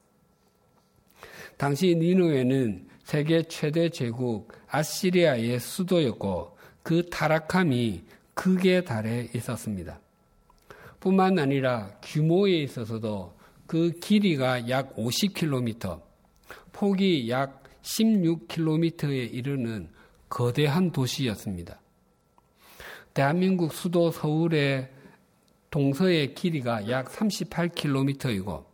당시 1.56 1.94
니누에는 1.94 2.95
세계 3.06 3.44
최대 3.44 3.88
제국 3.88 4.52
아시리아의 4.68 5.60
수도였고 5.60 6.56
그 6.82 7.08
타락함이 7.08 8.02
극에 8.34 8.82
달해 8.82 9.28
있었습니다. 9.32 10.00
뿐만 10.98 11.38
아니라 11.38 11.92
규모에 12.02 12.62
있어서도 12.64 13.32
그 13.68 13.92
길이가 14.00 14.68
약 14.68 14.96
50km, 14.96 16.02
폭이 16.72 17.30
약 17.30 17.62
16km에 17.82 19.32
이르는 19.32 19.88
거대한 20.28 20.90
도시였습니다. 20.90 21.78
대한민국 23.14 23.72
수도 23.72 24.10
서울의 24.10 24.90
동서의 25.70 26.34
길이가 26.34 26.88
약 26.90 27.06
38km이고 27.12 28.64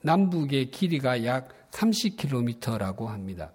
남북의 0.00 0.72
길이가 0.72 1.24
약 1.24 1.63
30km라고 1.74 3.06
합니다. 3.06 3.52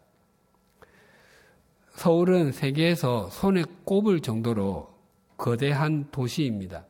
서울은 1.92 2.52
세계에서 2.52 3.30
손에 3.30 3.64
꼽을 3.84 4.22
정도로 4.22 4.94
거대한 5.38 6.10
도시입니다. 6.12 6.86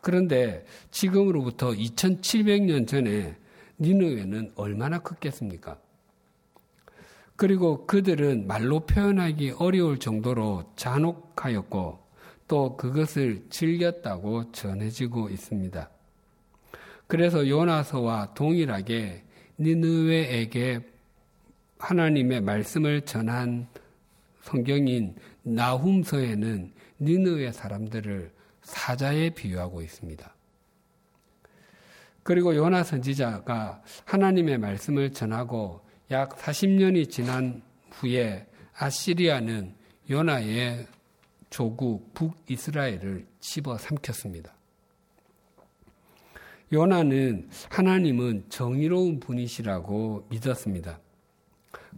그런데 0.00 0.64
지금으로부터 0.90 1.70
2700년 1.70 2.86
전에 2.86 3.36
니느웨는 3.78 4.52
얼마나 4.56 4.98
컸겠습니까? 4.98 5.78
그리고 7.36 7.86
그들은 7.86 8.46
말로 8.46 8.80
표현하기 8.80 9.54
어려울 9.58 9.98
정도로 9.98 10.72
잔혹하였고 10.76 12.02
또 12.46 12.76
그것을 12.76 13.46
즐겼다고 13.48 14.52
전해지고 14.52 15.30
있습니다. 15.30 15.90
그래서 17.06 17.48
요나서와 17.48 18.34
동일하게 18.34 19.24
니느웨에게 19.58 20.80
하나님의 21.78 22.40
말씀을 22.40 23.02
전한 23.02 23.66
성경인 24.42 25.16
나훔서에는 25.42 26.72
니느웨 27.00 27.52
사람들을 27.52 28.32
사자에 28.62 29.30
비유하고 29.30 29.82
있습니다. 29.82 30.34
그리고 32.22 32.54
요나 32.54 32.84
선지자가 32.84 33.82
하나님의 34.04 34.58
말씀을 34.58 35.12
전하고 35.12 35.80
약 36.10 36.36
40년이 36.36 37.10
지난 37.10 37.62
후에 37.90 38.46
아시리아는 38.74 39.74
요나의 40.08 40.86
조국 41.50 42.14
북이스라엘을 42.14 43.26
집어 43.40 43.76
삼켰습니다. 43.76 44.54
요나는 46.72 47.48
하나님은 47.68 48.46
정의로운 48.48 49.20
분이시라고 49.20 50.26
믿었습니다. 50.30 50.98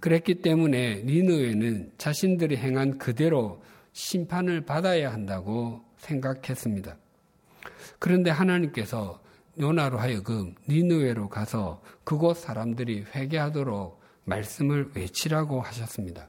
그랬기 0.00 0.36
때문에 0.36 1.02
니느웨는 1.04 1.92
자신들이 1.96 2.56
행한 2.56 2.98
그대로 2.98 3.62
심판을 3.92 4.62
받아야 4.62 5.12
한다고 5.12 5.82
생각했습니다. 5.98 6.96
그런데 8.00 8.30
하나님께서 8.30 9.22
요나로 9.58 9.98
하여금 9.98 10.54
니느웨로 10.68 11.28
가서 11.28 11.80
그곳 12.02 12.38
사람들이 12.38 13.04
회개하도록 13.14 14.00
말씀을 14.24 14.90
외치라고 14.94 15.60
하셨습니다. 15.60 16.28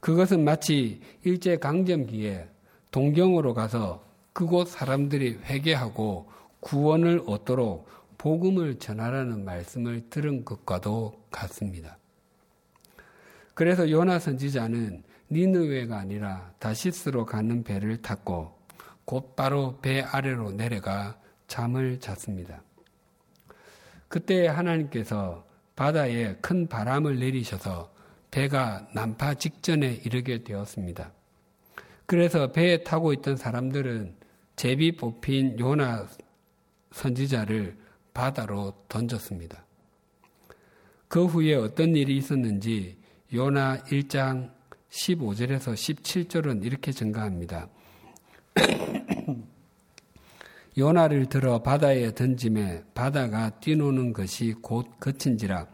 그것은 0.00 0.42
마치 0.44 1.00
일제 1.24 1.58
강점기에 1.58 2.48
동경으로 2.90 3.52
가서 3.52 4.02
그곳 4.32 4.68
사람들이 4.68 5.38
회개하고 5.44 6.35
구원을 6.66 7.22
얻도록 7.26 7.88
복음을 8.18 8.80
전하라는 8.80 9.44
말씀을 9.44 10.10
들은 10.10 10.44
것과도 10.44 11.22
같습니다. 11.30 11.96
그래서 13.54 13.88
요나 13.88 14.18
선지자는 14.18 15.04
니느웨가 15.30 15.96
아니라 15.96 16.52
다시스로 16.58 17.24
가는 17.24 17.62
배를 17.62 18.02
탔고 18.02 18.52
곧바로 19.04 19.78
배 19.80 20.00
아래로 20.00 20.52
내려가 20.52 21.16
잠을 21.46 22.00
잤습니다. 22.00 22.64
그때 24.08 24.48
하나님께서 24.48 25.46
바다에 25.76 26.34
큰 26.40 26.66
바람을 26.66 27.20
내리셔서 27.20 27.92
배가 28.32 28.88
난파 28.92 29.34
직전에 29.34 30.00
이르게 30.04 30.42
되었습니다. 30.42 31.12
그래서 32.06 32.50
배에 32.50 32.82
타고 32.82 33.12
있던 33.12 33.36
사람들은 33.36 34.16
제비 34.56 34.96
뽑힌 34.96 35.60
요나 35.60 36.08
선지자를 36.96 37.76
바다로 38.14 38.72
던졌습니다. 38.88 39.64
그 41.08 41.26
후에 41.26 41.54
어떤 41.54 41.94
일이 41.94 42.16
있었는지 42.16 42.96
요나 43.32 43.82
1장 43.84 44.50
15절에서 44.88 45.74
17절은 45.74 46.64
이렇게 46.64 46.92
증가합니다. 46.92 47.68
요나를 50.78 51.26
들어 51.26 51.62
바다에 51.62 52.14
던짐에 52.14 52.84
바다가 52.94 53.50
뛰노는 53.60 54.12
것이 54.12 54.54
곧 54.62 54.86
그친지라 54.98 55.66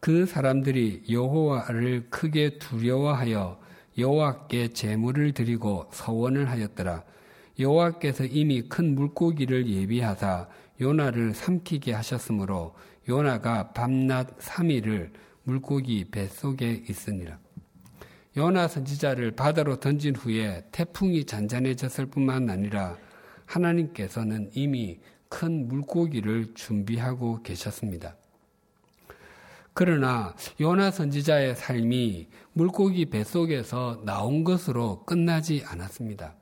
그 0.00 0.26
사람들이 0.26 1.04
여호와를 1.10 2.10
크게 2.10 2.58
두려워하여 2.58 3.60
여호와께 3.96 4.72
제물을 4.72 5.32
드리고 5.32 5.88
서원을 5.92 6.50
하였더라. 6.50 7.04
여호와께서 7.58 8.24
이미 8.24 8.62
큰 8.62 8.94
물고기를 8.94 9.66
예비하사 9.66 10.48
요나를 10.80 11.34
삼키게 11.34 11.92
하셨으므로 11.92 12.74
요나가 13.08 13.72
밤낮 13.72 14.38
3일을 14.38 15.10
물고기 15.42 16.04
뱃속에 16.04 16.84
있으니라. 16.88 17.38
요나 18.36 18.68
선지자를 18.68 19.32
바다로 19.32 19.80
던진 19.80 20.14
후에 20.14 20.64
태풍이 20.70 21.24
잔잔해졌을 21.24 22.06
뿐만 22.06 22.48
아니라 22.48 22.96
하나님께서는 23.46 24.50
이미 24.54 25.00
큰 25.28 25.66
물고기를 25.66 26.54
준비하고 26.54 27.42
계셨습니다. 27.42 28.16
그러나 29.72 30.34
요나 30.60 30.90
선지자의 30.90 31.56
삶이 31.56 32.28
물고기 32.52 33.06
뱃속에서 33.06 34.02
나온 34.04 34.44
것으로 34.44 35.04
끝나지 35.04 35.64
않았습니다. 35.66 36.37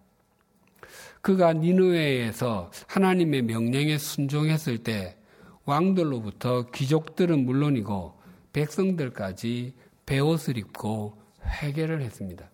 그가 1.20 1.52
니누에에서 1.52 2.70
하나님의 2.86 3.42
명령에 3.42 3.98
순종했을 3.98 4.78
때 4.78 5.16
왕들로부터 5.64 6.70
귀족들은 6.70 7.44
물론이고 7.44 8.14
백성들까지 8.52 9.74
베옷을 10.06 10.56
입고 10.56 11.20
회개를 11.62 12.00
했습니다. 12.02 12.48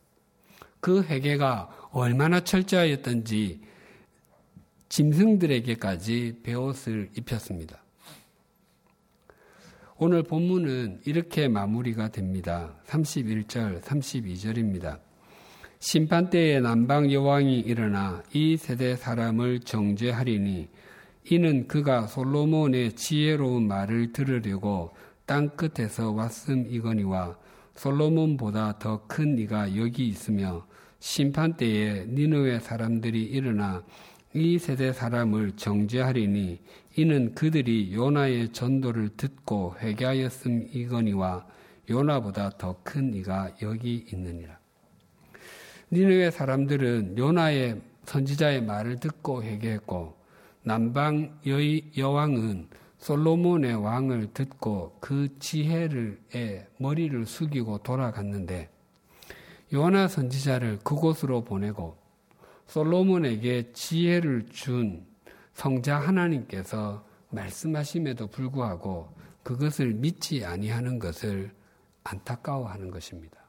그 0.80 1.02
회개가 1.02 1.88
얼마나 1.92 2.40
철저하였던지 2.40 3.60
짐승들에게까지 4.88 6.40
베옷을 6.42 7.10
입혔습니다. 7.16 7.82
오늘 9.96 10.22
본문은 10.22 11.02
이렇게 11.04 11.46
마무리가 11.46 12.08
됩니다. 12.08 12.74
31절, 12.86 13.82
32절입니다. 13.82 14.98
심판 15.84 16.30
때에 16.30 16.60
남방 16.60 17.10
여왕이 17.10 17.58
일어나 17.58 18.22
이 18.32 18.56
세대 18.56 18.94
사람을 18.94 19.62
정죄하리니 19.62 20.68
이는 21.32 21.66
그가 21.66 22.06
솔로몬의 22.06 22.92
지혜로운 22.92 23.66
말을 23.66 24.12
들으려고 24.12 24.92
땅 25.26 25.48
끝에서 25.56 26.12
왔음 26.12 26.66
이거니와 26.70 27.36
솔로몬보다 27.74 28.78
더 28.78 29.08
큰 29.08 29.36
이가 29.36 29.76
여기 29.76 30.06
있으며 30.06 30.64
심판 31.00 31.56
때에 31.56 32.06
니느웨 32.06 32.60
사람들이 32.60 33.20
일어나 33.24 33.82
이 34.34 34.60
세대 34.60 34.92
사람을 34.92 35.56
정죄하리니 35.56 36.60
이는 36.96 37.34
그들이 37.34 37.92
요나의 37.92 38.52
전도를 38.52 39.16
듣고 39.16 39.74
회개하였음 39.80 40.68
이거니와 40.72 41.44
요나보다 41.90 42.50
더 42.50 42.76
큰 42.84 43.14
이가 43.14 43.50
여기 43.62 44.06
있느니라. 44.12 44.61
니느웨 45.94 46.30
사람들은 46.30 47.18
요나의 47.18 47.78
선지자의 48.04 48.62
말을 48.62 48.98
듣고 48.98 49.42
회개했고 49.42 50.16
남방 50.62 51.38
여왕은 51.98 52.68
솔로몬의 52.96 53.74
왕을 53.74 54.32
듣고 54.32 54.96
그 55.00 55.28
지혜를 55.38 56.18
에 56.34 56.66
머리를 56.78 57.26
숙이고 57.26 57.78
돌아갔는데 57.78 58.70
요나 59.74 60.08
선지자를 60.08 60.78
그곳으로 60.78 61.44
보내고 61.44 61.98
솔로몬에게 62.68 63.72
지혜를 63.74 64.46
준 64.46 65.04
성자 65.52 65.98
하나님께서 65.98 67.04
말씀하심에도 67.28 68.28
불구하고 68.28 69.10
그것을 69.42 69.92
믿지 69.92 70.42
아니하는 70.42 70.98
것을 70.98 71.50
안타까워하는 72.02 72.90
것입니다. 72.90 73.41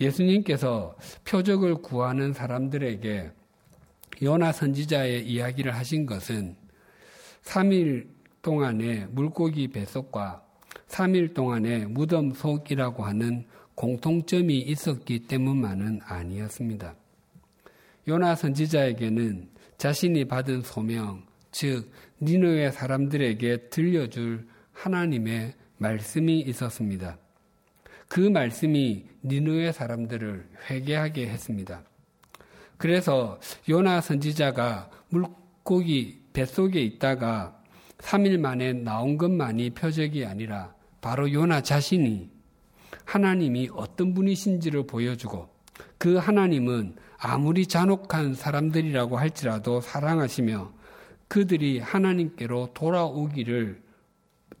예수님께서 0.00 0.96
표적을 1.24 1.76
구하는 1.76 2.32
사람들에게 2.32 3.30
요나 4.22 4.52
선지자의 4.52 5.26
이야기를 5.26 5.74
하신 5.74 6.06
것은 6.06 6.56
3일 7.42 8.08
동안의 8.42 9.08
물고기 9.10 9.68
배속과 9.68 10.42
3일 10.88 11.34
동안의 11.34 11.86
무덤 11.86 12.32
속이라고 12.32 13.04
하는 13.04 13.44
공통점이 13.74 14.58
있었기 14.58 15.26
때문만은 15.26 16.00
아니었습니다. 16.04 16.94
요나 18.06 18.34
선지자에게는 18.36 19.48
자신이 19.78 20.26
받은 20.26 20.62
소명, 20.62 21.24
즉 21.50 21.90
니느의 22.20 22.70
사람들에게 22.72 23.68
들려줄 23.70 24.46
하나님의 24.72 25.54
말씀이 25.78 26.40
있었습니다. 26.40 27.18
그 28.08 28.20
말씀이 28.20 29.06
니느의 29.24 29.72
사람들을 29.72 30.48
회개하게 30.70 31.28
했습니다. 31.28 31.82
그래서 32.76 33.40
요나 33.68 34.00
선지자가 34.00 34.90
물고기 35.08 36.22
뱃속에 36.32 36.82
있다가 36.82 37.60
3일 37.98 38.38
만에 38.38 38.72
나온 38.72 39.16
것만이 39.16 39.70
표적이 39.70 40.26
아니라 40.26 40.74
바로 41.00 41.32
요나 41.32 41.62
자신이 41.62 42.30
하나님이 43.04 43.70
어떤 43.74 44.14
분이신지를 44.14 44.86
보여주고 44.86 45.48
그 45.98 46.16
하나님은 46.16 46.96
아무리 47.18 47.66
잔혹한 47.66 48.34
사람들이라고 48.34 49.16
할지라도 49.16 49.80
사랑하시며 49.80 50.72
그들이 51.28 51.78
하나님께로 51.78 52.70
돌아오기를 52.74 53.82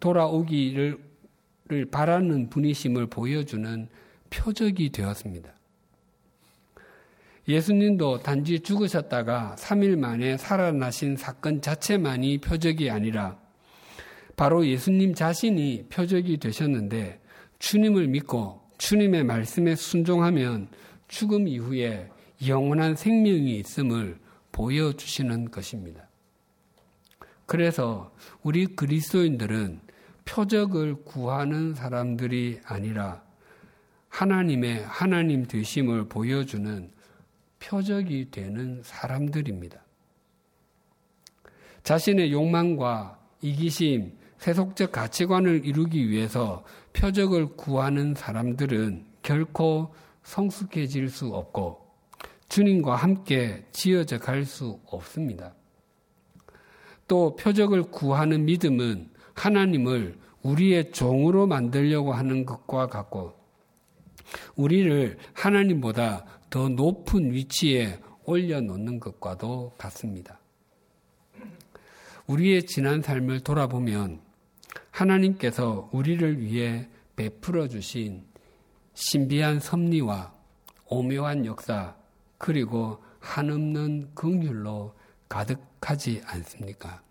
돌아오기 0.00 0.96
를 1.66 1.86
바라는 1.86 2.50
분이심을 2.50 3.06
보여주는 3.06 3.88
표적이 4.28 4.90
되었습니다. 4.90 5.50
예수님도 7.48 8.18
단지 8.18 8.60
죽으셨다가 8.60 9.56
3일 9.58 9.98
만에 9.98 10.36
살아나신 10.36 11.16
사건 11.16 11.62
자체만이 11.62 12.38
표적이 12.38 12.90
아니라 12.90 13.38
바로 14.36 14.66
예수님 14.66 15.14
자신이 15.14 15.86
표적이 15.88 16.36
되셨는데 16.36 17.22
주님을 17.60 18.08
믿고 18.08 18.60
주님의 18.76 19.24
말씀에 19.24 19.74
순종하면 19.74 20.68
죽음 21.08 21.48
이후에 21.48 22.10
영원한 22.46 22.94
생명이 22.94 23.58
있음을 23.60 24.18
보여주시는 24.52 25.50
것입니다. 25.50 26.08
그래서 27.46 28.14
우리 28.42 28.66
그리스도인들은 28.66 29.83
표적을 30.24 31.04
구하는 31.04 31.74
사람들이 31.74 32.60
아니라 32.64 33.22
하나님의 34.08 34.84
하나님 34.84 35.46
되심을 35.46 36.08
보여주는 36.08 36.90
표적이 37.58 38.30
되는 38.30 38.82
사람들입니다. 38.82 39.80
자신의 41.82 42.32
욕망과 42.32 43.18
이기심, 43.42 44.16
세속적 44.38 44.92
가치관을 44.92 45.64
이루기 45.64 46.08
위해서 46.08 46.64
표적을 46.92 47.56
구하는 47.56 48.14
사람들은 48.14 49.04
결코 49.22 49.94
성숙해질 50.22 51.10
수 51.10 51.28
없고 51.28 51.84
주님과 52.48 52.96
함께 52.96 53.64
지어져 53.72 54.18
갈 54.18 54.44
수 54.44 54.80
없습니다. 54.86 55.54
또 57.08 57.36
표적을 57.36 57.84
구하는 57.84 58.44
믿음은 58.44 59.10
하나님을 59.34 60.18
우리의 60.42 60.92
종으로 60.92 61.46
만들려고 61.46 62.12
하는 62.12 62.44
것과 62.44 62.88
같고 62.88 63.34
우리를 64.56 65.18
하나님보다 65.32 66.24
더 66.50 66.68
높은 66.68 67.32
위치에 67.32 67.98
올려놓는 68.24 69.00
것과도 69.00 69.74
같습니다. 69.78 70.38
우리의 72.26 72.64
지난 72.64 73.02
삶을 73.02 73.40
돌아보면 73.40 74.20
하나님께서 74.90 75.90
우리를 75.92 76.40
위해 76.40 76.88
베풀어 77.16 77.68
주신 77.68 78.24
신비한 78.94 79.60
섭리와 79.60 80.32
오묘한 80.86 81.44
역사 81.44 81.96
그리고 82.38 83.02
한없는 83.20 84.14
긍휼로 84.14 84.94
가득하지 85.28 86.22
않습니까? 86.24 87.03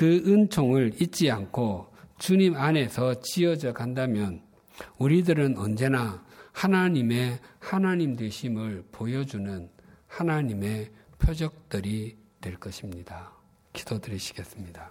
그 0.00 0.22
은총을 0.26 0.92
잊지 0.98 1.30
않고 1.30 1.92
주님 2.18 2.56
안에서 2.56 3.20
지어져 3.20 3.74
간다면 3.74 4.40
우리들은 4.96 5.58
언제나 5.58 6.24
하나님의 6.52 7.38
하나님 7.58 8.16
되심을 8.16 8.84
보여주는 8.92 9.68
하나님의 10.06 10.90
표적들이 11.18 12.16
될 12.40 12.56
것입니다. 12.56 13.30
기도드리시겠습니다. 13.74 14.90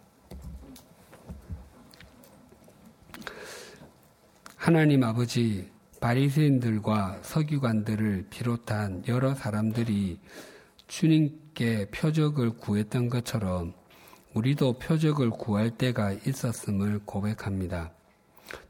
하나님 4.57 5.03
아버지 5.03 5.71
바리새인들과 5.99 7.21
서기관들을 7.23 8.27
비롯한 8.29 9.05
여러 9.07 9.33
사람들이 9.33 10.19
주님께 10.85 11.89
표적을 11.89 12.57
구했던 12.57 13.09
것처럼 13.09 13.78
우리도 14.33 14.73
표적을 14.73 15.31
구할 15.31 15.71
때가 15.71 16.11
있었음을 16.11 17.01
고백합니다. 17.05 17.91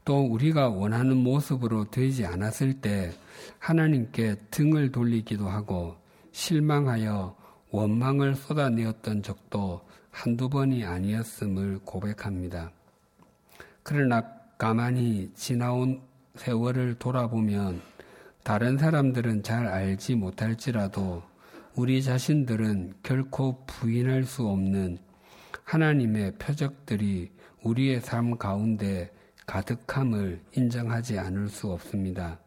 또 0.04 0.24
우리가 0.26 0.68
원하는 0.68 1.16
모습으로 1.16 1.90
되지 1.90 2.26
않았을 2.26 2.80
때 2.80 3.12
하나님께 3.58 4.36
등을 4.50 4.92
돌리기도 4.92 5.48
하고 5.48 5.96
실망하여 6.32 7.36
원망을 7.70 8.34
쏟아내었던 8.34 9.22
적도 9.22 9.80
한두 10.10 10.48
번이 10.48 10.84
아니었음을 10.84 11.80
고백합니다. 11.84 12.72
그러나 13.82 14.24
가만히 14.58 15.30
지나온 15.34 16.00
세월을 16.34 16.96
돌아보면 16.98 17.80
다른 18.42 18.78
사람들은 18.78 19.42
잘 19.42 19.66
알지 19.66 20.16
못할지라도 20.16 21.22
우리 21.74 22.02
자신들은 22.02 22.94
결코 23.02 23.64
부인할 23.66 24.24
수 24.24 24.46
없는 24.46 24.98
하나님의 25.64 26.34
표적들이 26.38 27.30
우리의 27.62 28.00
삶 28.00 28.36
가운데 28.36 29.12
가득함을 29.46 30.42
인정하지 30.56 31.18
않을 31.18 31.48
수 31.48 31.70
없습니다. 31.72 32.38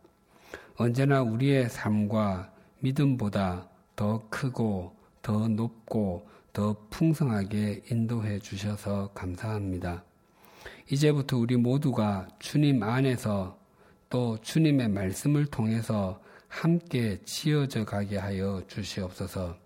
언제나 0.75 1.21
우리의 1.21 1.69
삶과 1.69 2.51
믿음보다 2.79 3.69
더 3.95 4.27
크고 4.29 4.95
더 5.21 5.47
높고 5.47 6.27
더 6.51 6.75
풍성하게 6.89 7.83
인도해 7.91 8.39
주셔서 8.39 9.09
감사합니다. 9.13 10.03
이제부터 10.91 11.37
우리 11.37 11.55
모두가 11.57 12.27
주님 12.39 12.83
안에서 12.83 13.57
또 14.09 14.37
주님의 14.41 14.89
말씀을 14.89 15.47
통해서 15.47 16.21
함께 16.47 17.19
지어져 17.25 17.83
가게 17.83 18.17
하여 18.17 18.61
주시옵소서. 18.67 19.62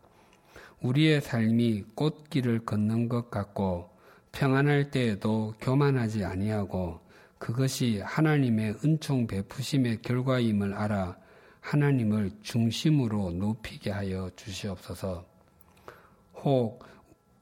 우리의 0.82 1.22
삶이 1.22 1.84
꽃길을 1.96 2.66
걷는 2.66 3.10
것 3.10 3.32
같고 3.32 3.90
평안할 4.32 4.92
때에도 4.92 5.54
교만하지 5.60 6.24
아니하고 6.24 7.00
그것이 7.40 8.02
하나님의 8.04 8.78
은총 8.84 9.28
베푸심의 9.28 10.02
결과임을 10.02 10.74
알아 10.74 11.18
하나님을 11.62 12.32
중심으로 12.44 13.32
높이게 13.32 13.92
하여 13.92 14.30
주시옵소서. 14.36 15.26
혹 16.36 16.86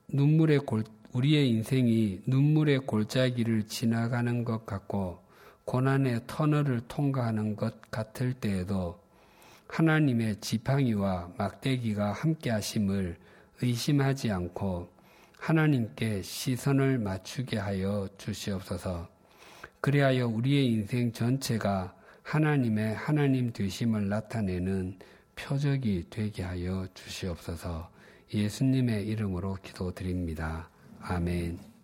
눈물의 0.07 0.59
골, 0.59 0.83
우리의 1.13 1.49
인생이 1.49 2.21
눈물의 2.25 2.79
골짜기를 2.79 3.67
지나가는 3.67 4.43
것 4.43 4.65
같고 4.65 5.19
고난의 5.65 6.21
터널을 6.27 6.81
통과하는 6.87 7.55
것 7.55 7.81
같을 7.91 8.33
때에도 8.33 8.99
하나님의 9.67 10.37
지팡이와 10.41 11.31
막대기가 11.37 12.11
함께 12.11 12.49
하심을 12.49 13.17
의심하지 13.61 14.31
않고 14.31 14.89
하나님께 15.39 16.21
시선을 16.21 16.97
맞추게 16.99 17.57
하여 17.57 18.07
주시옵소서. 18.17 19.07
그리하여 19.81 20.27
우리의 20.27 20.67
인생 20.67 21.11
전체가 21.11 21.95
하나님의 22.23 22.95
하나님 22.95 23.53
되심을 23.53 24.09
나타내는 24.09 24.97
표적이 25.35 26.05
되게 26.09 26.41
하여 26.41 26.87
주시옵소서. 26.93 27.91
예수님의 28.33 29.05
이름으로 29.07 29.57
기도드립니다. 29.61 30.69
아멘. 31.01 31.74